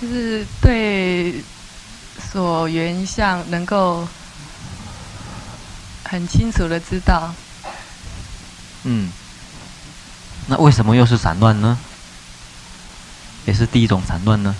[0.00, 1.42] 就是对
[2.32, 4.08] 所缘相能够
[6.08, 7.34] 很清楚的知道。
[8.84, 9.10] 嗯。
[10.48, 11.76] 那为什么又是散乱呢？
[13.46, 14.54] 也是第一种散乱呢？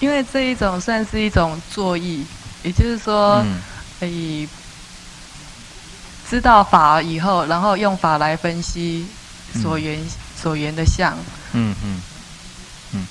[0.00, 2.26] 因为这一种算是一种作意，
[2.62, 3.42] 也就是说，
[3.98, 4.46] 可以
[6.28, 9.06] 知道法以后，然后用法来分析
[9.62, 10.10] 所缘、嗯、
[10.42, 11.16] 所缘的相。
[11.52, 12.02] 嗯嗯
[12.92, 13.06] 嗯，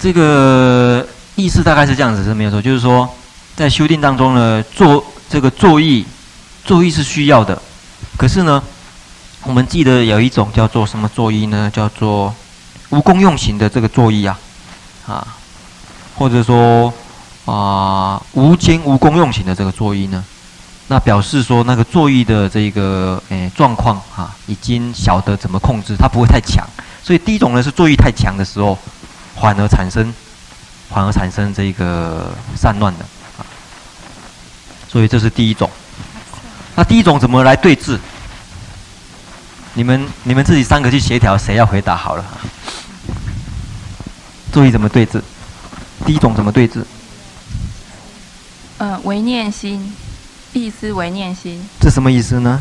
[0.00, 2.60] 这个意思大概是这样子，是没有错。
[2.60, 3.08] 就是说，
[3.58, 6.06] 在修订当中呢，做这个作意，
[6.64, 7.60] 作意是需要的。
[8.16, 8.62] 可是呢，
[9.42, 11.68] 我们记得有一种叫做什么作意呢？
[11.74, 12.32] 叫做
[12.90, 14.38] 无功用行的这个作意啊，
[15.08, 15.26] 啊，
[16.14, 16.94] 或者说
[17.46, 20.24] 啊无间无功用行的这个作意呢，
[20.86, 26.64] 那表示说那个作意的这个诶状况啊，已经晓得怎么控制，它不会太强。
[27.02, 28.78] 所以第一种呢是作意太强的时候，
[29.34, 30.14] 反而产生
[30.88, 33.04] 反而产生这个散乱的。
[34.88, 35.70] 所以这是第一种。
[36.74, 37.98] 那第一种怎么来对治？
[39.74, 42.24] 你们你们自己三个去协调，谁要回答好了？
[44.50, 45.22] 注意怎么对治？
[46.06, 46.84] 第一种怎么对治？
[48.78, 49.92] 呃，唯念心，
[50.52, 51.62] 意思唯念心。
[51.80, 52.60] 这什么意思呢？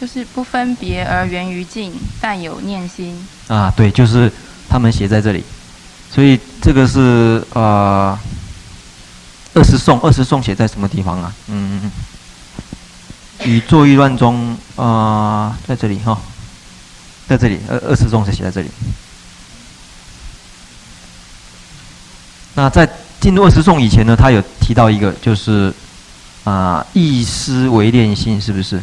[0.00, 3.14] 就是不分别而源于境，但有念心。
[3.48, 4.32] 啊，对，就是
[4.68, 5.44] 他们写在这里，
[6.10, 8.18] 所以这个是呃
[9.54, 11.34] 二十颂，二十颂写在什么地方啊？
[11.48, 11.90] 嗯嗯嗯。
[13.50, 16.18] 与作意乱中，啊、在这里哈、
[17.26, 18.70] 在这里二二十颂是写在这里。
[22.54, 22.88] 那在
[23.20, 25.72] 进入二十颂以前呢，他有提到一个，就是
[26.44, 28.80] 啊，意思为念心，是不是？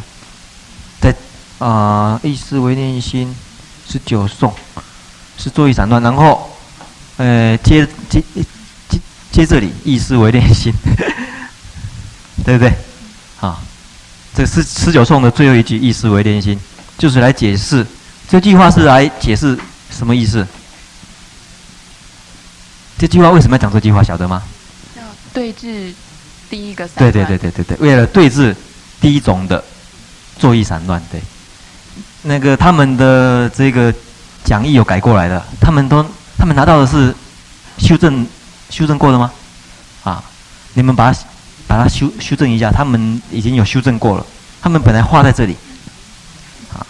[1.00, 1.14] 在
[1.58, 3.32] 啊，意思为念心
[3.88, 4.52] 是九颂，
[5.36, 6.50] 是作意散乱，然后，
[7.18, 8.20] 呃，接接
[9.30, 10.72] 接接这里，意思为念心，
[12.44, 12.72] 对不对？
[13.40, 13.58] 啊。
[14.34, 16.56] 这是十九颂的最后一句“意思为念心”，
[16.96, 17.84] 就是来解释
[18.28, 19.58] 这句话是来解释
[19.90, 20.46] 什么意思？
[22.96, 24.00] 这句话为什么要讲这句话？
[24.00, 24.42] 晓得吗？
[24.96, 25.92] 要对治
[26.48, 27.12] 第一个散乱。
[27.12, 28.54] 对对对对对对，为了对治
[29.00, 29.64] 第一种的
[30.38, 31.02] 作意散乱。
[31.10, 31.20] 对，
[32.22, 33.92] 那个他们的这个
[34.44, 36.04] 讲义有改过来的，他们都
[36.36, 37.12] 他们拿到的是
[37.78, 38.24] 修正
[38.70, 39.30] 修正过的吗？
[40.04, 40.22] 啊，
[40.74, 41.18] 你们把它。
[41.68, 44.24] 把它修修正一下，他们已经有修正过了。
[44.62, 45.54] 他们本来画在这里，
[46.72, 46.80] 啊，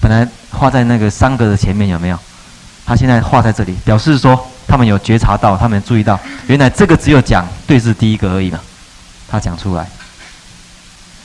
[0.00, 2.16] 本来画在那个三个的前面有没有？
[2.86, 8.60] 他现在画在这里，表示说他们有觉察到，他们注意到，原来这个只有讲对治第一个而已嘛。
[9.28, 9.90] 他讲出来，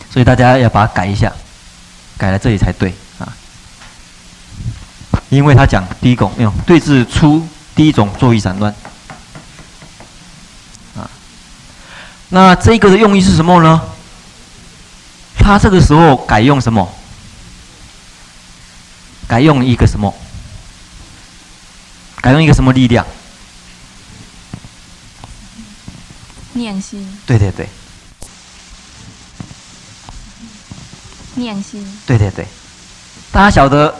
[0.10, 1.32] 所以大家要把它改一下，
[2.18, 3.32] 改在这里才对啊。
[5.30, 8.74] 因为他讲第一种用对治出第一种作意散乱。
[12.34, 13.80] 那这个的用意是什么呢？
[15.38, 16.92] 他这个时候改用什么？
[19.28, 20.12] 改用一个什么？
[22.22, 23.06] 改用一个什么力量？
[26.54, 27.08] 念心。
[27.28, 27.70] 对对对。
[31.36, 31.86] 念心。
[32.08, 32.48] 对对对。
[33.32, 33.94] 大家晓得，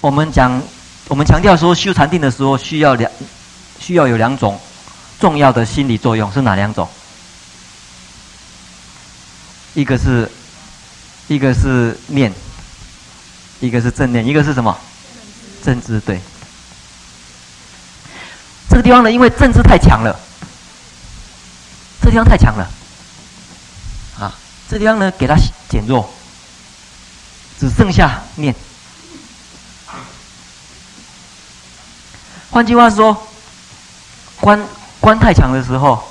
[0.00, 0.62] 我们讲，
[1.08, 3.10] 我们强调说修禅定的时候需要两，
[3.80, 4.60] 需要有两种
[5.18, 6.88] 重要的心理作用，是哪两种？
[9.74, 10.30] 一个是，
[11.26, 12.32] 一个是念，
[13.60, 14.76] 一个是正念，一个是什么？
[15.64, 16.20] 正知，对。
[18.70, 20.18] 这个地方呢，因为正知太强了，
[22.00, 22.70] 这地方太强了，
[24.18, 24.32] 啊，
[24.68, 25.36] 这地方呢，给它
[25.68, 26.08] 减弱，
[27.58, 28.54] 只剩下念。
[32.50, 33.26] 换句话说，
[34.40, 34.64] 观
[35.00, 36.02] 观太强的时候，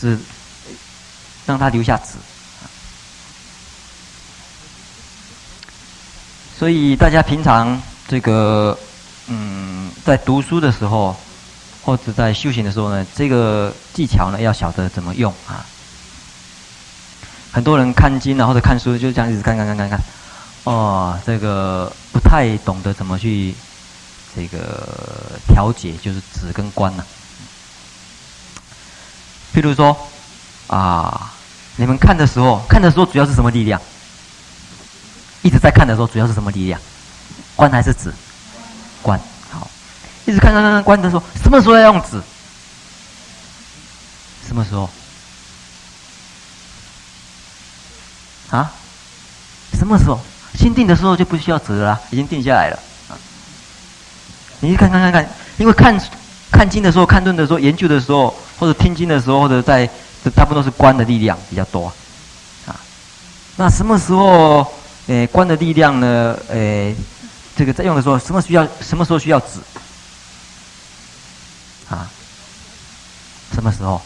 [0.00, 0.18] 只
[1.44, 2.14] 让它留下纸。
[6.58, 8.78] 所以大家平常这个，
[9.26, 11.14] 嗯，在读书的时候，
[11.82, 15.66] 或者在修行的时候呢，这个技巧呢要晓得怎么用啊。
[17.52, 20.00] 很多人看经啊或者看书就这样一直看看看看看，
[20.64, 23.54] 哦，这个不太懂得怎么去
[24.34, 27.06] 这个调节，就是止跟观呐、啊。
[29.54, 29.94] 譬如说
[30.68, 31.34] 啊，
[31.76, 33.78] 你们看的时候，看的时候主要是什么力量？
[35.46, 36.80] 一直在看的时候，主要是什么力量？
[37.54, 38.12] 观还是止？
[39.00, 39.16] 观。
[39.48, 39.70] 好，
[40.24, 42.20] 一直看看看看观的时候，什么时候要用止？
[44.48, 44.90] 什么时候？
[48.50, 48.72] 啊？
[49.78, 50.18] 什么时候？
[50.58, 52.78] 心定的时候就不需要止了，已经定下来了。
[54.58, 55.96] 你去看看看看，因为看
[56.50, 59.86] 看经的时候、看论的时候、研究的时候，或者听经的时候，或者在，
[60.34, 61.92] 大部分都是观的力量比较多。
[62.66, 62.74] 啊，
[63.56, 64.66] 那什么时候，
[65.06, 66.36] 诶，观的力量呢？
[66.48, 66.94] 诶，
[67.56, 68.66] 这个在用的时候，什么需要？
[68.80, 69.60] 什么时候需要止？
[71.88, 72.10] 啊？
[73.54, 74.02] 什么时候？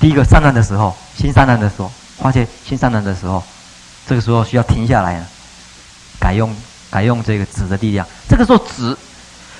[0.00, 3.42] 第一个散乱的时候，心散乱的时候，发现心散乱的时候，
[4.08, 5.26] 这个时候需要停下来了，
[6.18, 6.54] 改用
[6.90, 8.04] 改用这个止的力量。
[8.28, 8.96] 这个时候止，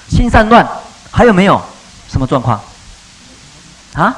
[0.09, 0.69] 心散乱，
[1.13, 1.63] 还有没有
[2.11, 2.61] 什么状况？
[3.93, 4.17] 啊？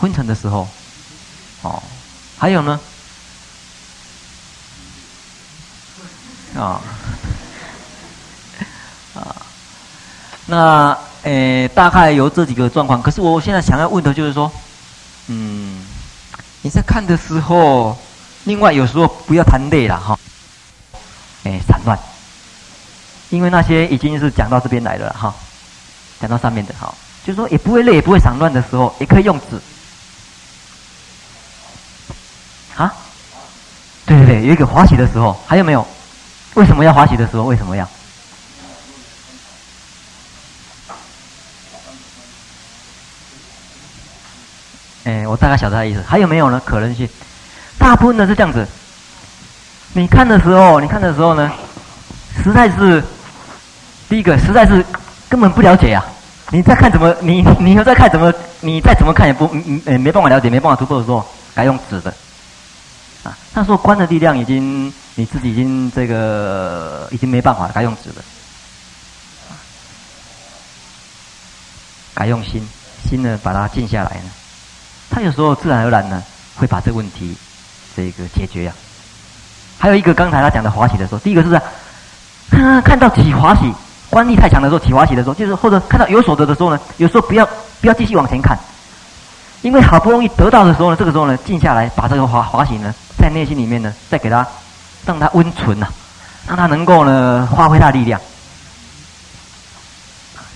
[0.00, 0.66] 昏沉的时候，
[1.62, 1.82] 哦，
[2.38, 2.80] 还有呢？
[6.54, 6.80] 啊、
[9.14, 9.36] 哦，啊，
[10.46, 10.98] 那。
[11.24, 13.02] 诶，大概有这几个状况。
[13.02, 14.50] 可是我现在想要问的就是说，
[15.26, 15.84] 嗯，
[16.62, 17.98] 你在看的时候，
[18.44, 20.16] 另外有时候不要谈累了哈。
[21.42, 21.98] 诶，散乱，
[23.30, 25.34] 因为那些已经是讲到这边来了哈，
[26.20, 26.94] 讲到上面的哈，
[27.26, 29.60] 就是说也不会累，也不会散乱的时候，也可以用纸。
[32.78, 32.94] 啊？
[34.06, 35.86] 对对对，有一个欢喜的时候，还有没有？
[36.54, 37.42] 为什么要欢喜的时候？
[37.44, 37.86] 为什么要？
[45.04, 46.02] 哎，我大概晓得他的意思。
[46.06, 46.60] 还有没有呢？
[46.64, 47.08] 可能性，
[47.78, 48.66] 大部分呢是这样子。
[49.92, 51.50] 你看的时候，你看的时候呢，
[52.42, 53.02] 实在是
[54.08, 54.84] 第一个，实在是
[55.28, 56.12] 根本不了解呀、啊。
[56.50, 62.14] 你再看怎么，你你又再看怎么，你再怎么看也不，嗯嗯，没办法了解，没办法突破的时候，该用纸的。
[63.28, 68.16] 啊，那时候观的力量已经，你自己已经这个已经没办法了，该用止了。
[72.14, 72.66] 该用心，
[73.08, 74.30] 心呢把它静下来呢。
[75.10, 76.22] 他有时候自然而然呢，
[76.56, 77.36] 会把这个问题
[77.94, 78.72] 这个解决呀、
[79.78, 81.62] 还有一个，刚才他讲的华喜的时候，第一个是在
[82.50, 83.72] 看看到起华喜，
[84.10, 87.46] 观力太强的时候，起华喜的时候，就是或者看到有所得的时候呢，有时候不要
[87.80, 88.58] 不要继续往前看，
[89.62, 94.46] 因为好不容易得到的时候呢，这个时候呢，静下来，把这个滑滑行呢，在内心里面呢，再给他
[95.04, 95.92] 让他温存呐、啊，
[96.48, 98.20] 让他能够呢发挥他的力量。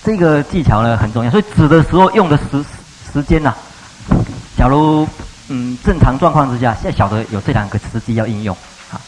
[0.03, 2.43] 这个技巧呢很重要，所以止的时候用的时
[3.13, 3.53] 时间呐、
[4.57, 5.07] 假如
[5.49, 8.55] 嗯正常状况之下，现在晓得有这两个时机要应用
[8.91, 8.99] 啊。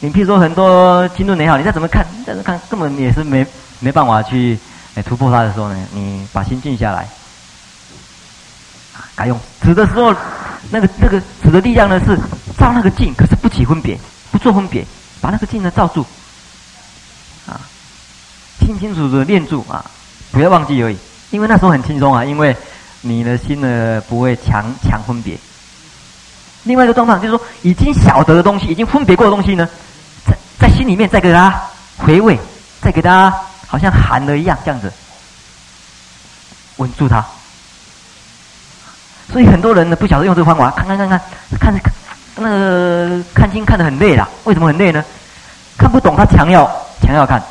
[0.00, 3.46] 你譬如说很多经论也好，你再怎么看，再怎么看，根本也是没
[3.80, 4.58] 没办法去
[5.06, 7.08] 突破它的时候呢，你把心静下来，
[9.14, 10.14] 改，用指的时候，
[10.70, 12.16] 那个那个指的力量呢是
[12.58, 13.98] 照那个镜，可是不起分别，
[14.30, 14.84] 不做分别，
[15.20, 16.04] 把那个镜呢照住，
[17.46, 17.60] 啊，
[18.60, 19.84] 清清楚楚的念住啊，
[20.32, 20.98] 不要忘记而已，
[21.30, 22.56] 因为那时候很轻松啊，因为。
[23.06, 25.36] 你的心呢不会强强分别。
[26.62, 29.68] 另外一个状况就是说，已经晓得的东西，已经分别过的东西呢，
[30.26, 31.54] 在在心里面再给他
[31.98, 32.40] 回味，
[32.80, 33.30] 再给他
[33.66, 34.90] 好像含了一样这样子，
[36.76, 37.22] 稳住它。
[39.32, 41.20] 所以很多人呢不晓得用这个方法，看看看看
[41.58, 41.92] 看看
[42.36, 45.04] 那个看经看得很累了，为什么很累呢？
[45.76, 47.42] 看不懂他强要强要看，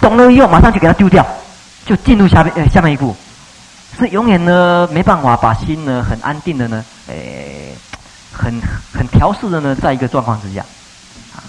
[0.00, 1.26] 懂了以后马上就给他丢掉，
[1.86, 3.16] 就进入下面呃下面一步。
[3.98, 7.74] 是永远呢没办法把心呢很安定的呢，诶，
[8.32, 8.60] 很
[8.92, 10.64] 很调试的呢，在一个状况之下，
[11.34, 11.42] 啊，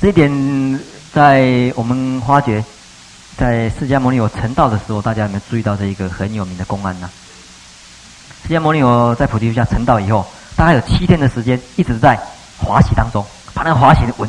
[0.00, 0.80] 这一点
[1.12, 2.64] 在我们发觉，
[3.36, 7.10] 在释迦牟尼有成道的时候，大家有没有注意到这一个很有名的公案呢？
[8.50, 10.26] 释迦牟尼有在菩提树下成道以后，
[10.56, 12.18] 大概有七天的时间一直在
[12.58, 13.24] 华喜当中，
[13.54, 14.28] 把那个欢喜的文，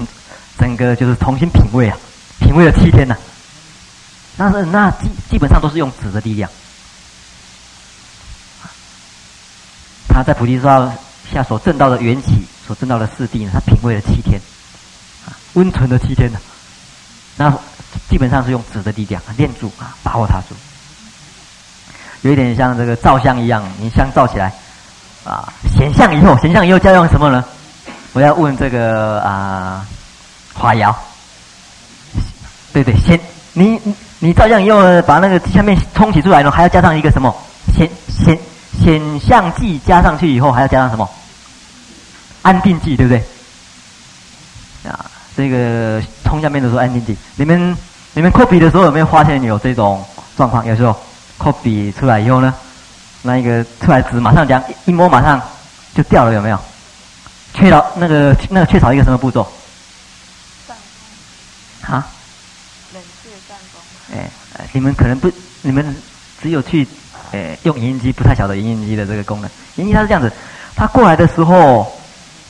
[0.60, 1.98] 整个就是重新品味啊，
[2.40, 3.18] 品味了七天呢，啊。
[4.38, 6.48] 那是那基基本上都是用纸的力量。
[10.08, 10.68] 他在菩提树
[11.34, 14.40] 下所证到的缘起，所证到的四谛呢，他品味了七天，
[15.54, 16.40] 温存了七天呢，
[17.38, 17.52] 那
[18.08, 20.54] 基本上是用纸的力量念住啊，把握它住，
[22.22, 24.52] 有点像这个照相一样，你相照起来，
[25.24, 27.44] 啊，显像以后，显像以后加用什么呢？
[28.14, 29.86] 我要问这个啊，
[30.54, 30.96] 华瑶，
[32.74, 33.20] 对对，显
[33.54, 33.80] 你
[34.20, 37.34] 你照相以后，把那个下面冲洗出来呢，还要加上一个什么
[37.76, 38.38] 显显。
[38.82, 41.08] 显像剂加上去以后，还要加上什么？
[42.42, 43.22] 安定剂，对不对？
[44.90, 45.06] 啊
[45.36, 47.16] 这个冲下面的时候安定剂。
[47.36, 47.78] 你们
[48.14, 50.04] 你们扣笔的时候有没有发现有这种
[50.38, 50.66] 状况？
[50.66, 50.98] 有时候
[51.42, 52.54] 扣笔出来以后呢，
[53.24, 55.42] 那一个出来纸马上讲一摸马上
[55.96, 56.60] 就掉了，有没有？
[57.54, 59.44] 缺少那个那个缺少一个什么步骤？
[60.68, 60.78] 上
[61.82, 61.96] 风。
[61.96, 62.08] 啊？
[62.94, 63.82] 冷却上风。
[64.16, 64.30] 哎，
[64.72, 65.32] 你们可能不，
[65.64, 65.96] 你们
[66.42, 66.88] 只有去，
[67.32, 69.50] 哎，用影印机不太晓得影印机的这个功能。
[69.78, 70.32] 影印机它是这样子，
[70.76, 71.92] 它过来的时候，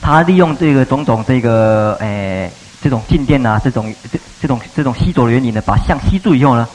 [0.00, 2.50] 它利用这个种种这个，哎，
[2.82, 6.68] 这种静电啊，这种这这种这种吸走的原理呢，把相吸住以后呢，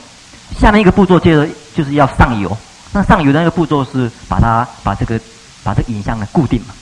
[0.60, 2.56] 下面一个步骤接着就是要上油。
[2.92, 5.20] 那上油的那个步骤是把它把这个
[5.62, 6.74] 把这个影像呢固定嘛。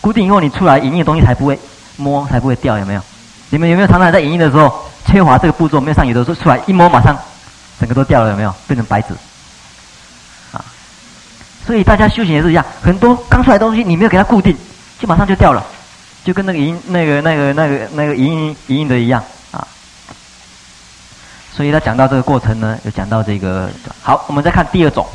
[0.00, 1.58] 固定以后，你出来影印的东西才不会
[1.96, 3.02] 摸，才不会掉，有没有？
[3.50, 7.16] 你们有没有常常在影印的时候缺乏这个步骤，没有上油的时候出来一摸，马上
[7.78, 8.54] 整个都掉了，有没有？
[8.66, 9.14] 变成白纸
[10.52, 10.64] 啊！
[11.66, 14.56] 所以大家修行也是一样，很多刚出来的东西你没有给它固定，
[14.98, 15.64] 就马上就掉了，
[16.24, 19.22] 就跟那个银那个那个那个那个银印银印的一样。
[21.52, 23.70] 所以他讲到这个过程呢，有讲到这个。
[24.02, 25.06] 好，我们再看第二种，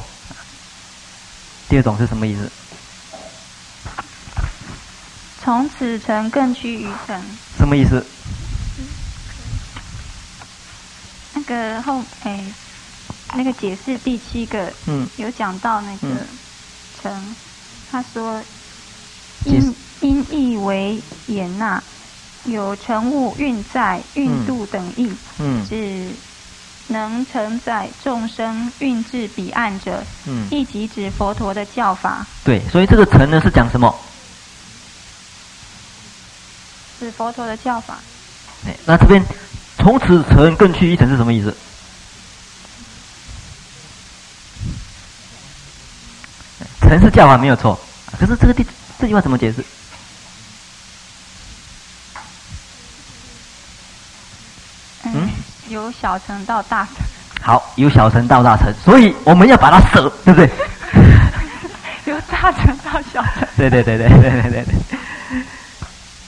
[1.67, 2.51] 第二种是什么意思？
[5.43, 7.21] 从此城更趋于城，
[7.57, 8.05] 什么意思？
[11.33, 12.43] 那个后哎，
[13.33, 16.07] 那个解释第七个，嗯，有讲到那个
[17.01, 17.35] 城，嗯、
[17.91, 18.41] 他说
[19.45, 21.81] 因因意为眼纳，
[22.45, 26.09] 有乘物运载、运度等意，嗯，指
[26.87, 32.25] 能承载众生运至彼岸者，嗯，亦即指佛陀的教法。
[32.43, 33.93] 对，所以这个乘呢是讲什么？
[36.99, 37.97] 是佛陀的教法。
[38.65, 39.23] 哎，那这边
[39.77, 41.55] 从此乘更去一层是什么意思？
[46.81, 47.79] 乘是教法没有错，
[48.19, 48.63] 可是这个地
[48.99, 49.65] 这句话怎么解释？
[55.03, 55.29] 嗯，
[55.75, 57.05] 由小乘到大乘。
[57.41, 60.49] 好，由小乘到大乘，所以我们要把它舍，对不对？
[62.05, 63.45] 由大乘到小乘。
[63.57, 64.75] 对对对对对对对对。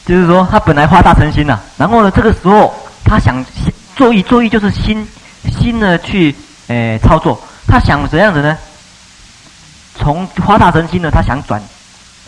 [0.06, 2.74] 就是说，他本来发大乘心呐，然后呢，这个时候
[3.06, 3.44] 他想
[3.96, 5.08] 作意，作意就是心
[5.50, 6.36] 心呢去
[6.68, 8.58] 诶、呃、操作，他想怎样子呢？
[9.96, 11.62] 从发大乘心呢，他想转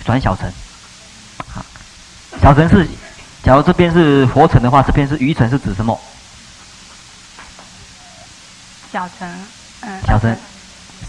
[0.05, 0.49] 转小乘，
[1.53, 1.59] 啊，
[2.41, 2.87] 小乘是，
[3.43, 5.99] 假如这边是佛乘的话，这边是愚乘是指什么？
[8.91, 9.27] 小乘，
[9.81, 10.35] 嗯，小乘，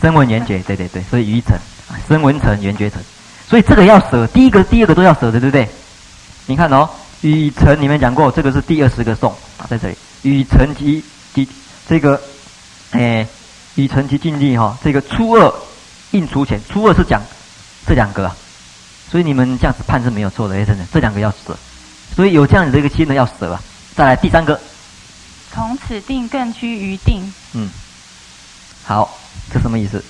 [0.01, 0.76] 声闻缘觉，对。
[0.76, 1.57] 对对，所以余乘
[1.89, 3.01] 啊，声闻乘、缘觉乘，
[3.49, 5.68] 所以这个要舍，第一个、第二个都要舍的，对不对？
[6.47, 6.89] 你看哦，
[7.22, 9.97] 与尘里面讲过，这个是第二十个颂啊，在这里。
[10.22, 11.03] 与尘及
[11.33, 11.49] 及
[11.89, 12.20] 这个，
[12.91, 13.26] 诶，
[13.76, 15.53] 与尘及净地哈，这个初二
[16.11, 17.22] 应除前，初二是讲
[17.87, 18.37] 这两个，啊，
[19.11, 21.57] 所以你们这样子判是没有错的，哎真的，这两个要舍，
[22.14, 23.62] 所以有这样子的一个心呢要舍啊。
[23.97, 24.61] 再来第三个，
[25.51, 27.34] 从此定更趋于定。
[27.53, 27.70] 嗯，
[28.82, 29.18] 好，
[29.51, 30.05] 这什么意思？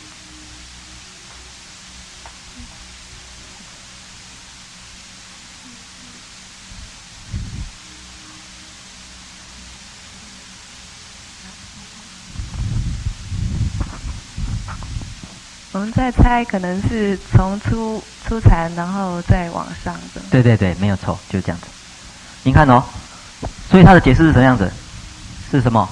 [15.73, 20.21] 我们在猜，可能是从初初禅，然后再往上的。
[20.31, 21.69] 对对对，没有错，就是这样子。
[22.43, 22.85] 您看哦，
[23.67, 24.71] 所以他的解释是什么样子？
[25.51, 25.89] 是什么？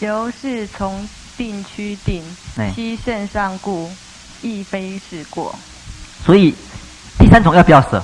[0.00, 2.22] 由是从定趋定，
[2.74, 3.90] 七圣上故，
[4.40, 5.54] 亦非是过。
[6.24, 6.54] 所以
[7.18, 8.02] 第三种要不要舍？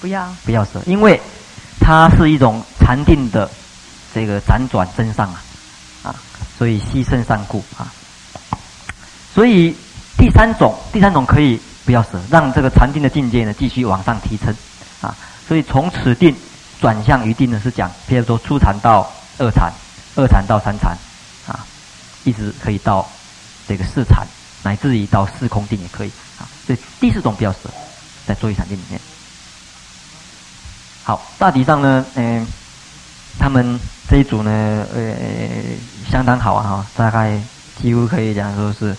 [0.00, 1.20] 不要，不要舍，因为
[1.80, 3.50] 它是一种禅定的
[4.14, 5.42] 这个辗转增上啊
[6.02, 6.14] 啊，
[6.58, 7.92] 所以七圣上故啊，
[9.34, 9.74] 所以。
[10.18, 14.54] 第三种，第三种可以不要舍，让这个禅定的境界呢继续往上提升，
[15.00, 15.16] 啊，
[15.48, 16.36] 所以从此定
[16.78, 19.10] 转向于定呢是讲，譬如说初禅到
[19.40, 19.72] 二禅，
[20.14, 20.96] 二禅到三禅，
[21.48, 21.66] 啊，
[22.22, 23.04] 一直可以到
[23.66, 24.24] 这个四禅，
[24.62, 27.68] 乃至于到四空定也可以，啊，所以第四种不要舍，
[28.24, 29.00] 在坐依禅定里面。
[31.02, 32.46] 好，大体上呢，嗯、
[33.38, 35.02] 他们这一组呢，呃，
[36.08, 37.40] 相当好啊，大概
[37.82, 38.96] 几乎可以讲说是。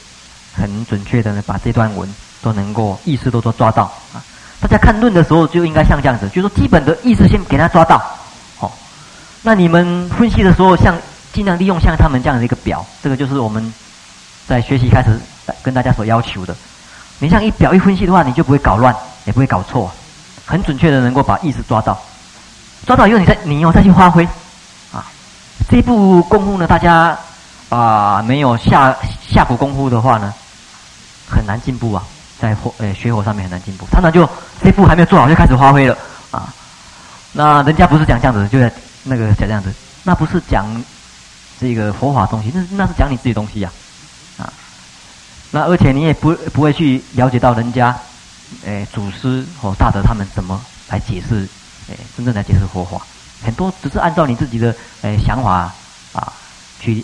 [0.53, 3.83] 很准确的呢，把这段文都能够意思都都抓到
[4.13, 4.19] 啊！
[4.59, 8.03] 大家看论的时候就应该像这样子，就是说基本的意思先给他抓到，
[9.41, 10.95] 那你们分析的时候，像
[11.33, 13.73] 尽量利用像他们这样的一个表，这个就是我们
[14.47, 15.19] 在学习开始
[15.63, 16.55] 跟大家所要求的。
[17.19, 19.91] 你像一表一分析的话，你就不会搞乱，也不会搞错，
[20.45, 21.99] 很准确的能够把意思抓到。
[22.85, 24.23] 抓到以后，你再你要再去发挥
[24.91, 25.05] 啊！
[25.69, 27.17] 这一步功夫呢，大家
[27.69, 28.95] 啊没有下
[29.27, 30.33] 下苦功夫的话呢。
[31.33, 32.03] 很难进步啊，
[32.41, 34.29] 在火呃学火上面很难进步，常常就
[34.61, 35.97] 这步还没有做好就开始发挥了
[36.29, 36.53] 啊，
[37.31, 38.69] 那人家不是讲这样子，就在
[39.03, 39.73] 那个讲这样子，
[40.03, 40.83] 那不是讲
[41.59, 43.71] 这个佛法东西，那那是讲你自己东西呀，
[44.37, 44.53] 啊，啊，
[45.51, 47.97] 那而且你也不不会去了解到人家，
[48.63, 51.47] 诶，祖师或大德他们怎么来解释，
[51.89, 53.01] 诶，真正来解释佛法，
[53.43, 55.73] 很多只是按照你自己的诶想法
[56.13, 56.33] 啊
[56.79, 57.03] 去，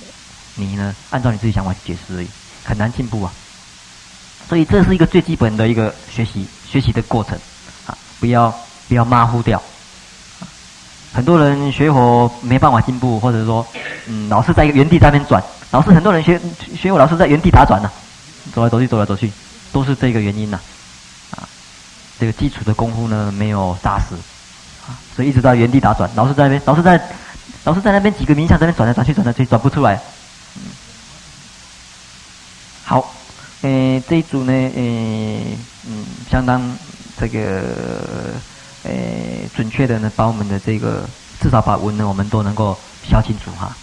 [0.56, 2.28] 你呢按照你自己想法去解释而已，
[2.64, 3.32] 很难进步啊。
[4.48, 7.38] 所以这是一个最基本的一个学习学习的过程，
[7.86, 8.54] 啊，不要
[8.88, 9.62] 不要马虎掉。
[11.14, 13.66] 很多人学佛没办法进步，或者说，
[14.06, 15.42] 嗯，老是在一个原地在那边转，
[15.72, 16.40] 老是很多人学
[16.76, 17.92] 学佛老是在原地打转呢，
[18.54, 19.32] 走来走去走来走去，
[19.72, 20.60] 都是这个原因呐，
[21.32, 21.48] 啊，
[22.20, 24.16] 这个基础的功夫呢没有扎实，
[24.88, 27.02] 啊，所以一直在原地打转，老是在那边，老是在，
[27.64, 30.00] 老是在那边几个名相在那边转来转去转来转去转不出来，
[30.56, 30.62] 嗯，
[32.84, 33.14] 好。
[33.64, 36.62] 诶，这一组呢，诶，嗯，相当
[37.20, 37.64] 这个，
[38.88, 41.08] 诶，准确的呢，把我们的这个
[41.42, 42.78] 至少把文呢，我们都能够
[43.08, 43.76] 消清楚哈。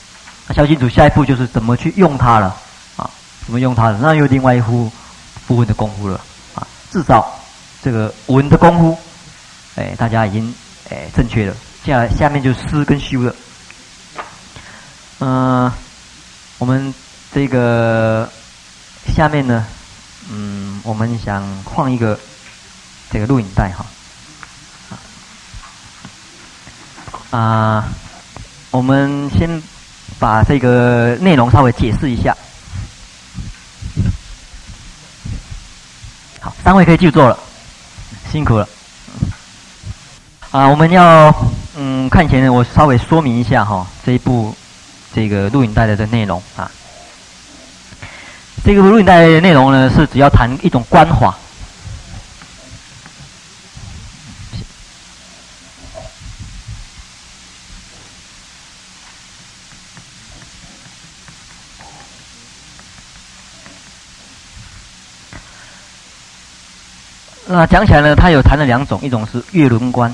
[0.55, 2.57] 消清楚，下一步就是怎么去用它了，
[2.97, 3.09] 啊，
[3.45, 3.99] 怎么用它了？
[4.01, 4.91] 那又另外一副
[5.47, 6.21] 部分的功夫了，
[6.55, 7.39] 啊，至少
[7.83, 8.99] 这个文的功夫，
[9.77, 10.55] 诶，大家已经
[10.91, 11.55] 诶正确了。
[11.85, 13.35] 下来下面就是思跟修了。
[15.21, 15.71] 嗯，
[16.59, 16.93] 我们
[17.33, 18.29] 这个。
[19.15, 19.67] 下面呢，
[20.31, 22.19] 嗯，我们想放一个
[23.11, 23.85] 这个录影带哈，
[27.35, 27.85] 啊，
[28.71, 29.61] 我们先
[30.21, 32.33] 把这个内容稍微解释一下。
[36.39, 37.37] 好，三位可以就坐了，
[38.31, 38.69] 辛苦了。
[40.53, 41.35] 啊，我们要
[41.77, 44.55] 嗯看前，我稍微说明一下哈，这一部
[45.13, 46.71] 这个录影带的这内容啊。
[48.65, 51.37] 这个录影带的内容呢，是只要谈一种观法。
[67.55, 70.13] 那讲起来呢，他有谈了两种，一种是月轮观。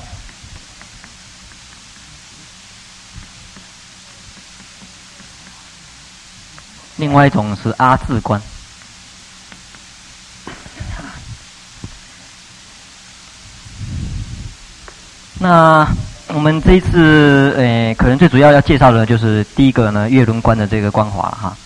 [6.97, 8.38] 另外一种是阿字观。
[15.41, 15.88] 那
[16.28, 21.57] 我们这一次，诶，可能最主要要介绍的就是第一个呢，月轮观的这个光华哈。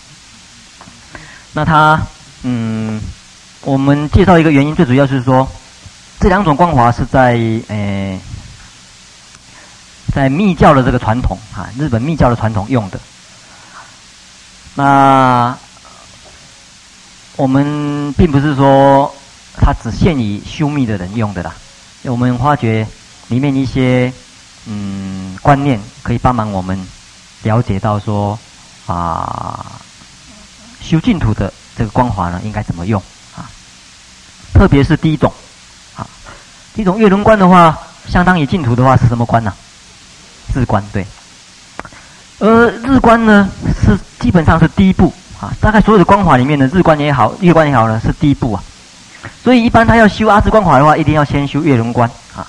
[1.53, 2.01] 那它，
[2.43, 3.01] 嗯，
[3.63, 5.51] 我们介绍一个原因，最主要是说，
[6.21, 7.33] 这两种光华是在，
[7.69, 8.19] 诶，
[10.15, 12.99] 在密教的这个传统啊，日本密教的传统用的。
[14.75, 15.57] 那
[17.37, 19.15] 我们并不是说
[19.57, 21.55] 它只限于修密的人用的啦，
[22.05, 22.87] 我们发觉
[23.29, 24.13] 里面一些
[24.67, 26.81] 嗯观念可以帮忙我们
[27.43, 28.39] 了解到说
[28.87, 29.81] 啊
[30.81, 33.03] 修净土的这个光华呢应该怎么用
[33.37, 33.51] 啊，
[34.55, 35.33] 特别是第一种，
[36.75, 39.53] 第一种月轮观的话，相当于净土的话是什么观呢？
[40.53, 41.07] 日观对。
[42.41, 43.49] 而日观呢，
[43.81, 45.53] 是基本上是第一步啊。
[45.61, 48.63] 大概所有的观法里面的日观也好，月观也好呢，是第一步啊。
[49.43, 52.45] 所以一般他要修阿字观法的话，一定要先修月轮观啊。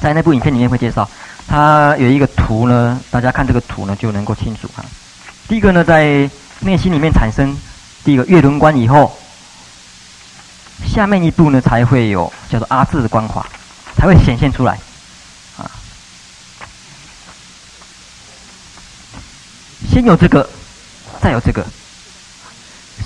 [0.00, 1.08] 在那部影片里面会介绍，
[1.48, 4.84] 它有一个图呢，大家看这个图呢就能够清楚啊。
[5.48, 6.30] 第一个呢，在
[6.60, 7.54] 内心里面产生
[8.04, 9.12] 第一个月轮观以后，
[10.86, 13.46] 下面一步呢才会有叫做阿字的光法，
[13.96, 14.72] 才会显现出来。
[15.56, 15.70] 啊
[19.90, 20.48] 先有这个，
[21.20, 21.64] 再有这个，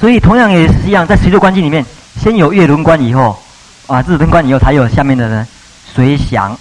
[0.00, 1.84] 所以同样也是一样，在十六观经里面，
[2.18, 3.38] 先有月轮观以后，
[3.86, 5.46] 啊，日轮观以后才有下面的呢，
[5.94, 6.58] 水想、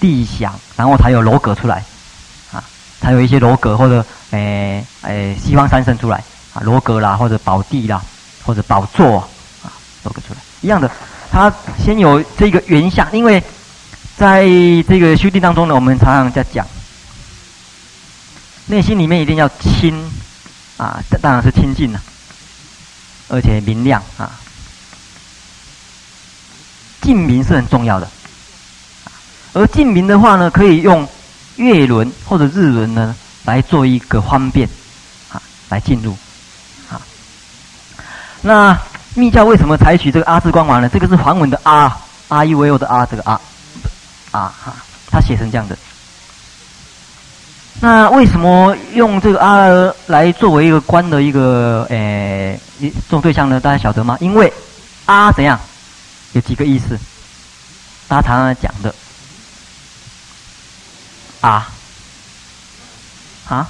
[0.00, 1.84] 地想，然后才有楼阁出来，
[2.52, 2.64] 啊，
[3.00, 6.16] 才有一些楼阁或者诶诶、西方三圣出来，
[6.52, 8.02] 啊，楼阁啦，或者宝地啦，
[8.42, 9.28] 或者宝座啊，
[10.04, 10.90] 楼阁出来，一样的，
[11.30, 13.42] 它先有这个原相，因为
[14.16, 14.44] 在
[14.88, 16.66] 这个修定当中呢，我们常常在讲。
[18.66, 20.10] 内心里面一定要清，
[20.76, 22.00] 啊，当然是清净了，
[23.28, 24.30] 而且明亮啊，
[27.00, 28.08] 净明是很重要的。
[29.52, 31.08] 而净明的话呢，可以用
[31.56, 34.68] 月轮或者日轮呢来做一个方便，
[35.32, 36.16] 啊，来进入，
[36.88, 37.02] 啊。
[38.42, 38.78] 那
[39.14, 40.88] 密教为什么采取这个阿字观法呢？
[40.88, 41.94] 这个是梵文的阿，
[42.28, 43.32] 阿伊维欧的阿，这个阿，
[44.30, 44.72] 啊哈，
[45.10, 45.76] 他写成这样的。
[47.80, 53.58] 那为什么用这个阿来作为一个观的一个诶一种对象呢？
[53.58, 54.16] 大家晓得吗？
[54.20, 54.52] 因为
[55.06, 55.58] 阿怎样
[56.32, 56.98] 有几个意思？
[58.06, 58.94] 大家常常讲的
[61.40, 61.68] 啊？
[63.48, 63.68] 啊？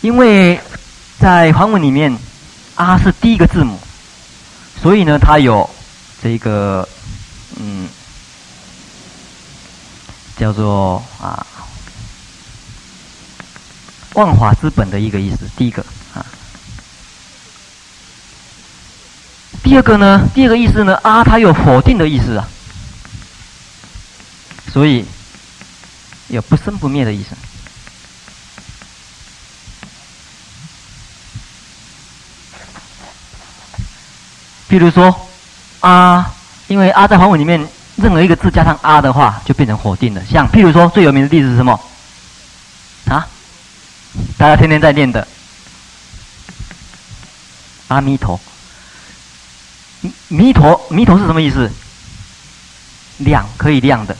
[0.00, 0.58] 因为
[1.20, 2.16] 在梵文里面，
[2.74, 3.78] 啊是第一个字母，
[4.80, 5.68] 所以呢，它有
[6.22, 6.88] 这个
[7.56, 7.88] 嗯，
[10.36, 11.46] 叫做啊，
[14.14, 15.48] 万法之本的一个意思。
[15.56, 16.24] 第一个啊，
[19.62, 22.48] 第二个呢，第二个意思呢，啊，它有否定的意思啊，
[24.72, 25.04] 所以
[26.28, 27.36] 有不生不灭的意思。
[34.72, 35.14] 比如说，
[35.80, 36.32] 啊，
[36.66, 40.22] 因为啊在梵文里面，任何一个字加上啊的话，就变成否定了。
[40.24, 41.78] 像譬如说，最有名的例子是什么？
[43.04, 43.28] 啊，
[44.38, 45.28] 大家天天在念的
[47.88, 48.40] 阿弥陀。
[50.28, 51.70] 弥陀，弥陀是什么意思？
[53.18, 54.16] 量，可以量的。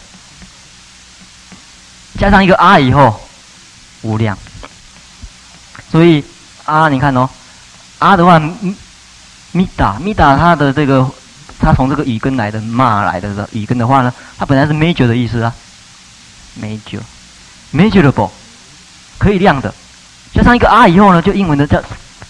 [2.19, 3.19] 加上一个啊以后，
[4.03, 4.37] 无量。
[5.91, 6.23] 所以
[6.67, 7.27] 啊，你看哦，
[7.99, 8.39] 啊的话。
[9.53, 11.07] 米达，米达，它的这个，
[11.59, 15.55] 它从这个语根来的，骂来的语根的话呢，它本来是 major 的意思啊
[16.59, 18.31] ，major，majorable，
[19.19, 19.75] 可以量的，
[20.33, 21.83] 加上一个 r 以后呢，就英文的叫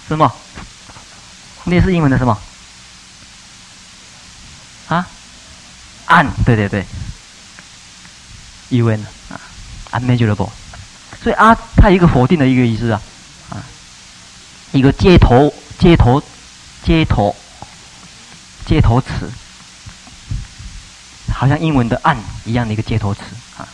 [0.09, 0.33] 什么？
[1.65, 2.37] 那是英文的什么？
[4.89, 5.07] 啊
[6.09, 6.85] ？un，对对对
[8.71, 9.01] ，un
[9.31, 9.41] 啊
[9.93, 10.51] ，unmeasurable，
[11.23, 13.01] 所以啊，它有一个否定的一个意思啊，
[13.51, 13.63] 啊，
[14.73, 16.21] 一个接头，接头。
[16.85, 17.35] 接头，
[18.67, 19.31] 接头词，
[21.33, 23.21] 好像英文的暗一样的一个接头词
[23.57, 23.69] 啊，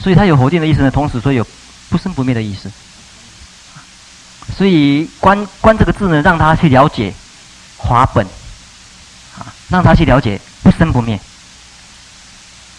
[0.00, 1.44] 所以它有否定的意思呢，同时说有
[1.90, 2.70] 不生不灭的意思。
[4.56, 7.12] 所以观观这个字呢，让他去了解
[7.76, 8.24] 华本
[9.38, 11.18] 啊，让他去了解不生不灭，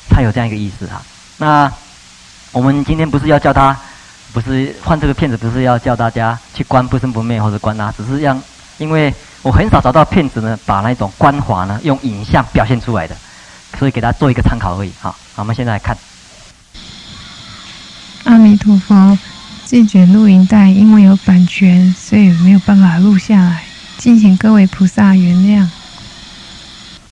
[0.10, 1.04] 他有这样一个意思啊。
[1.38, 1.72] 那
[2.52, 3.78] 我们今天不是要叫他，
[4.32, 8.42] 不是换这个片子，不是要叫大家去观不生不灭或者观他，只是让。
[8.80, 9.14] 因为
[9.44, 13.16] 我很少找到片子呢，把那种光滑呢用影像表现出来的，
[13.78, 14.92] 所以给大家做一个参考而已。
[15.00, 15.96] 好，我们现在来看。
[18.24, 19.18] 阿弥陀佛，
[19.66, 23.64] 这卷录音带因为有版权，所以没有办法录下来，
[23.98, 25.68] 敬请各位菩萨原谅。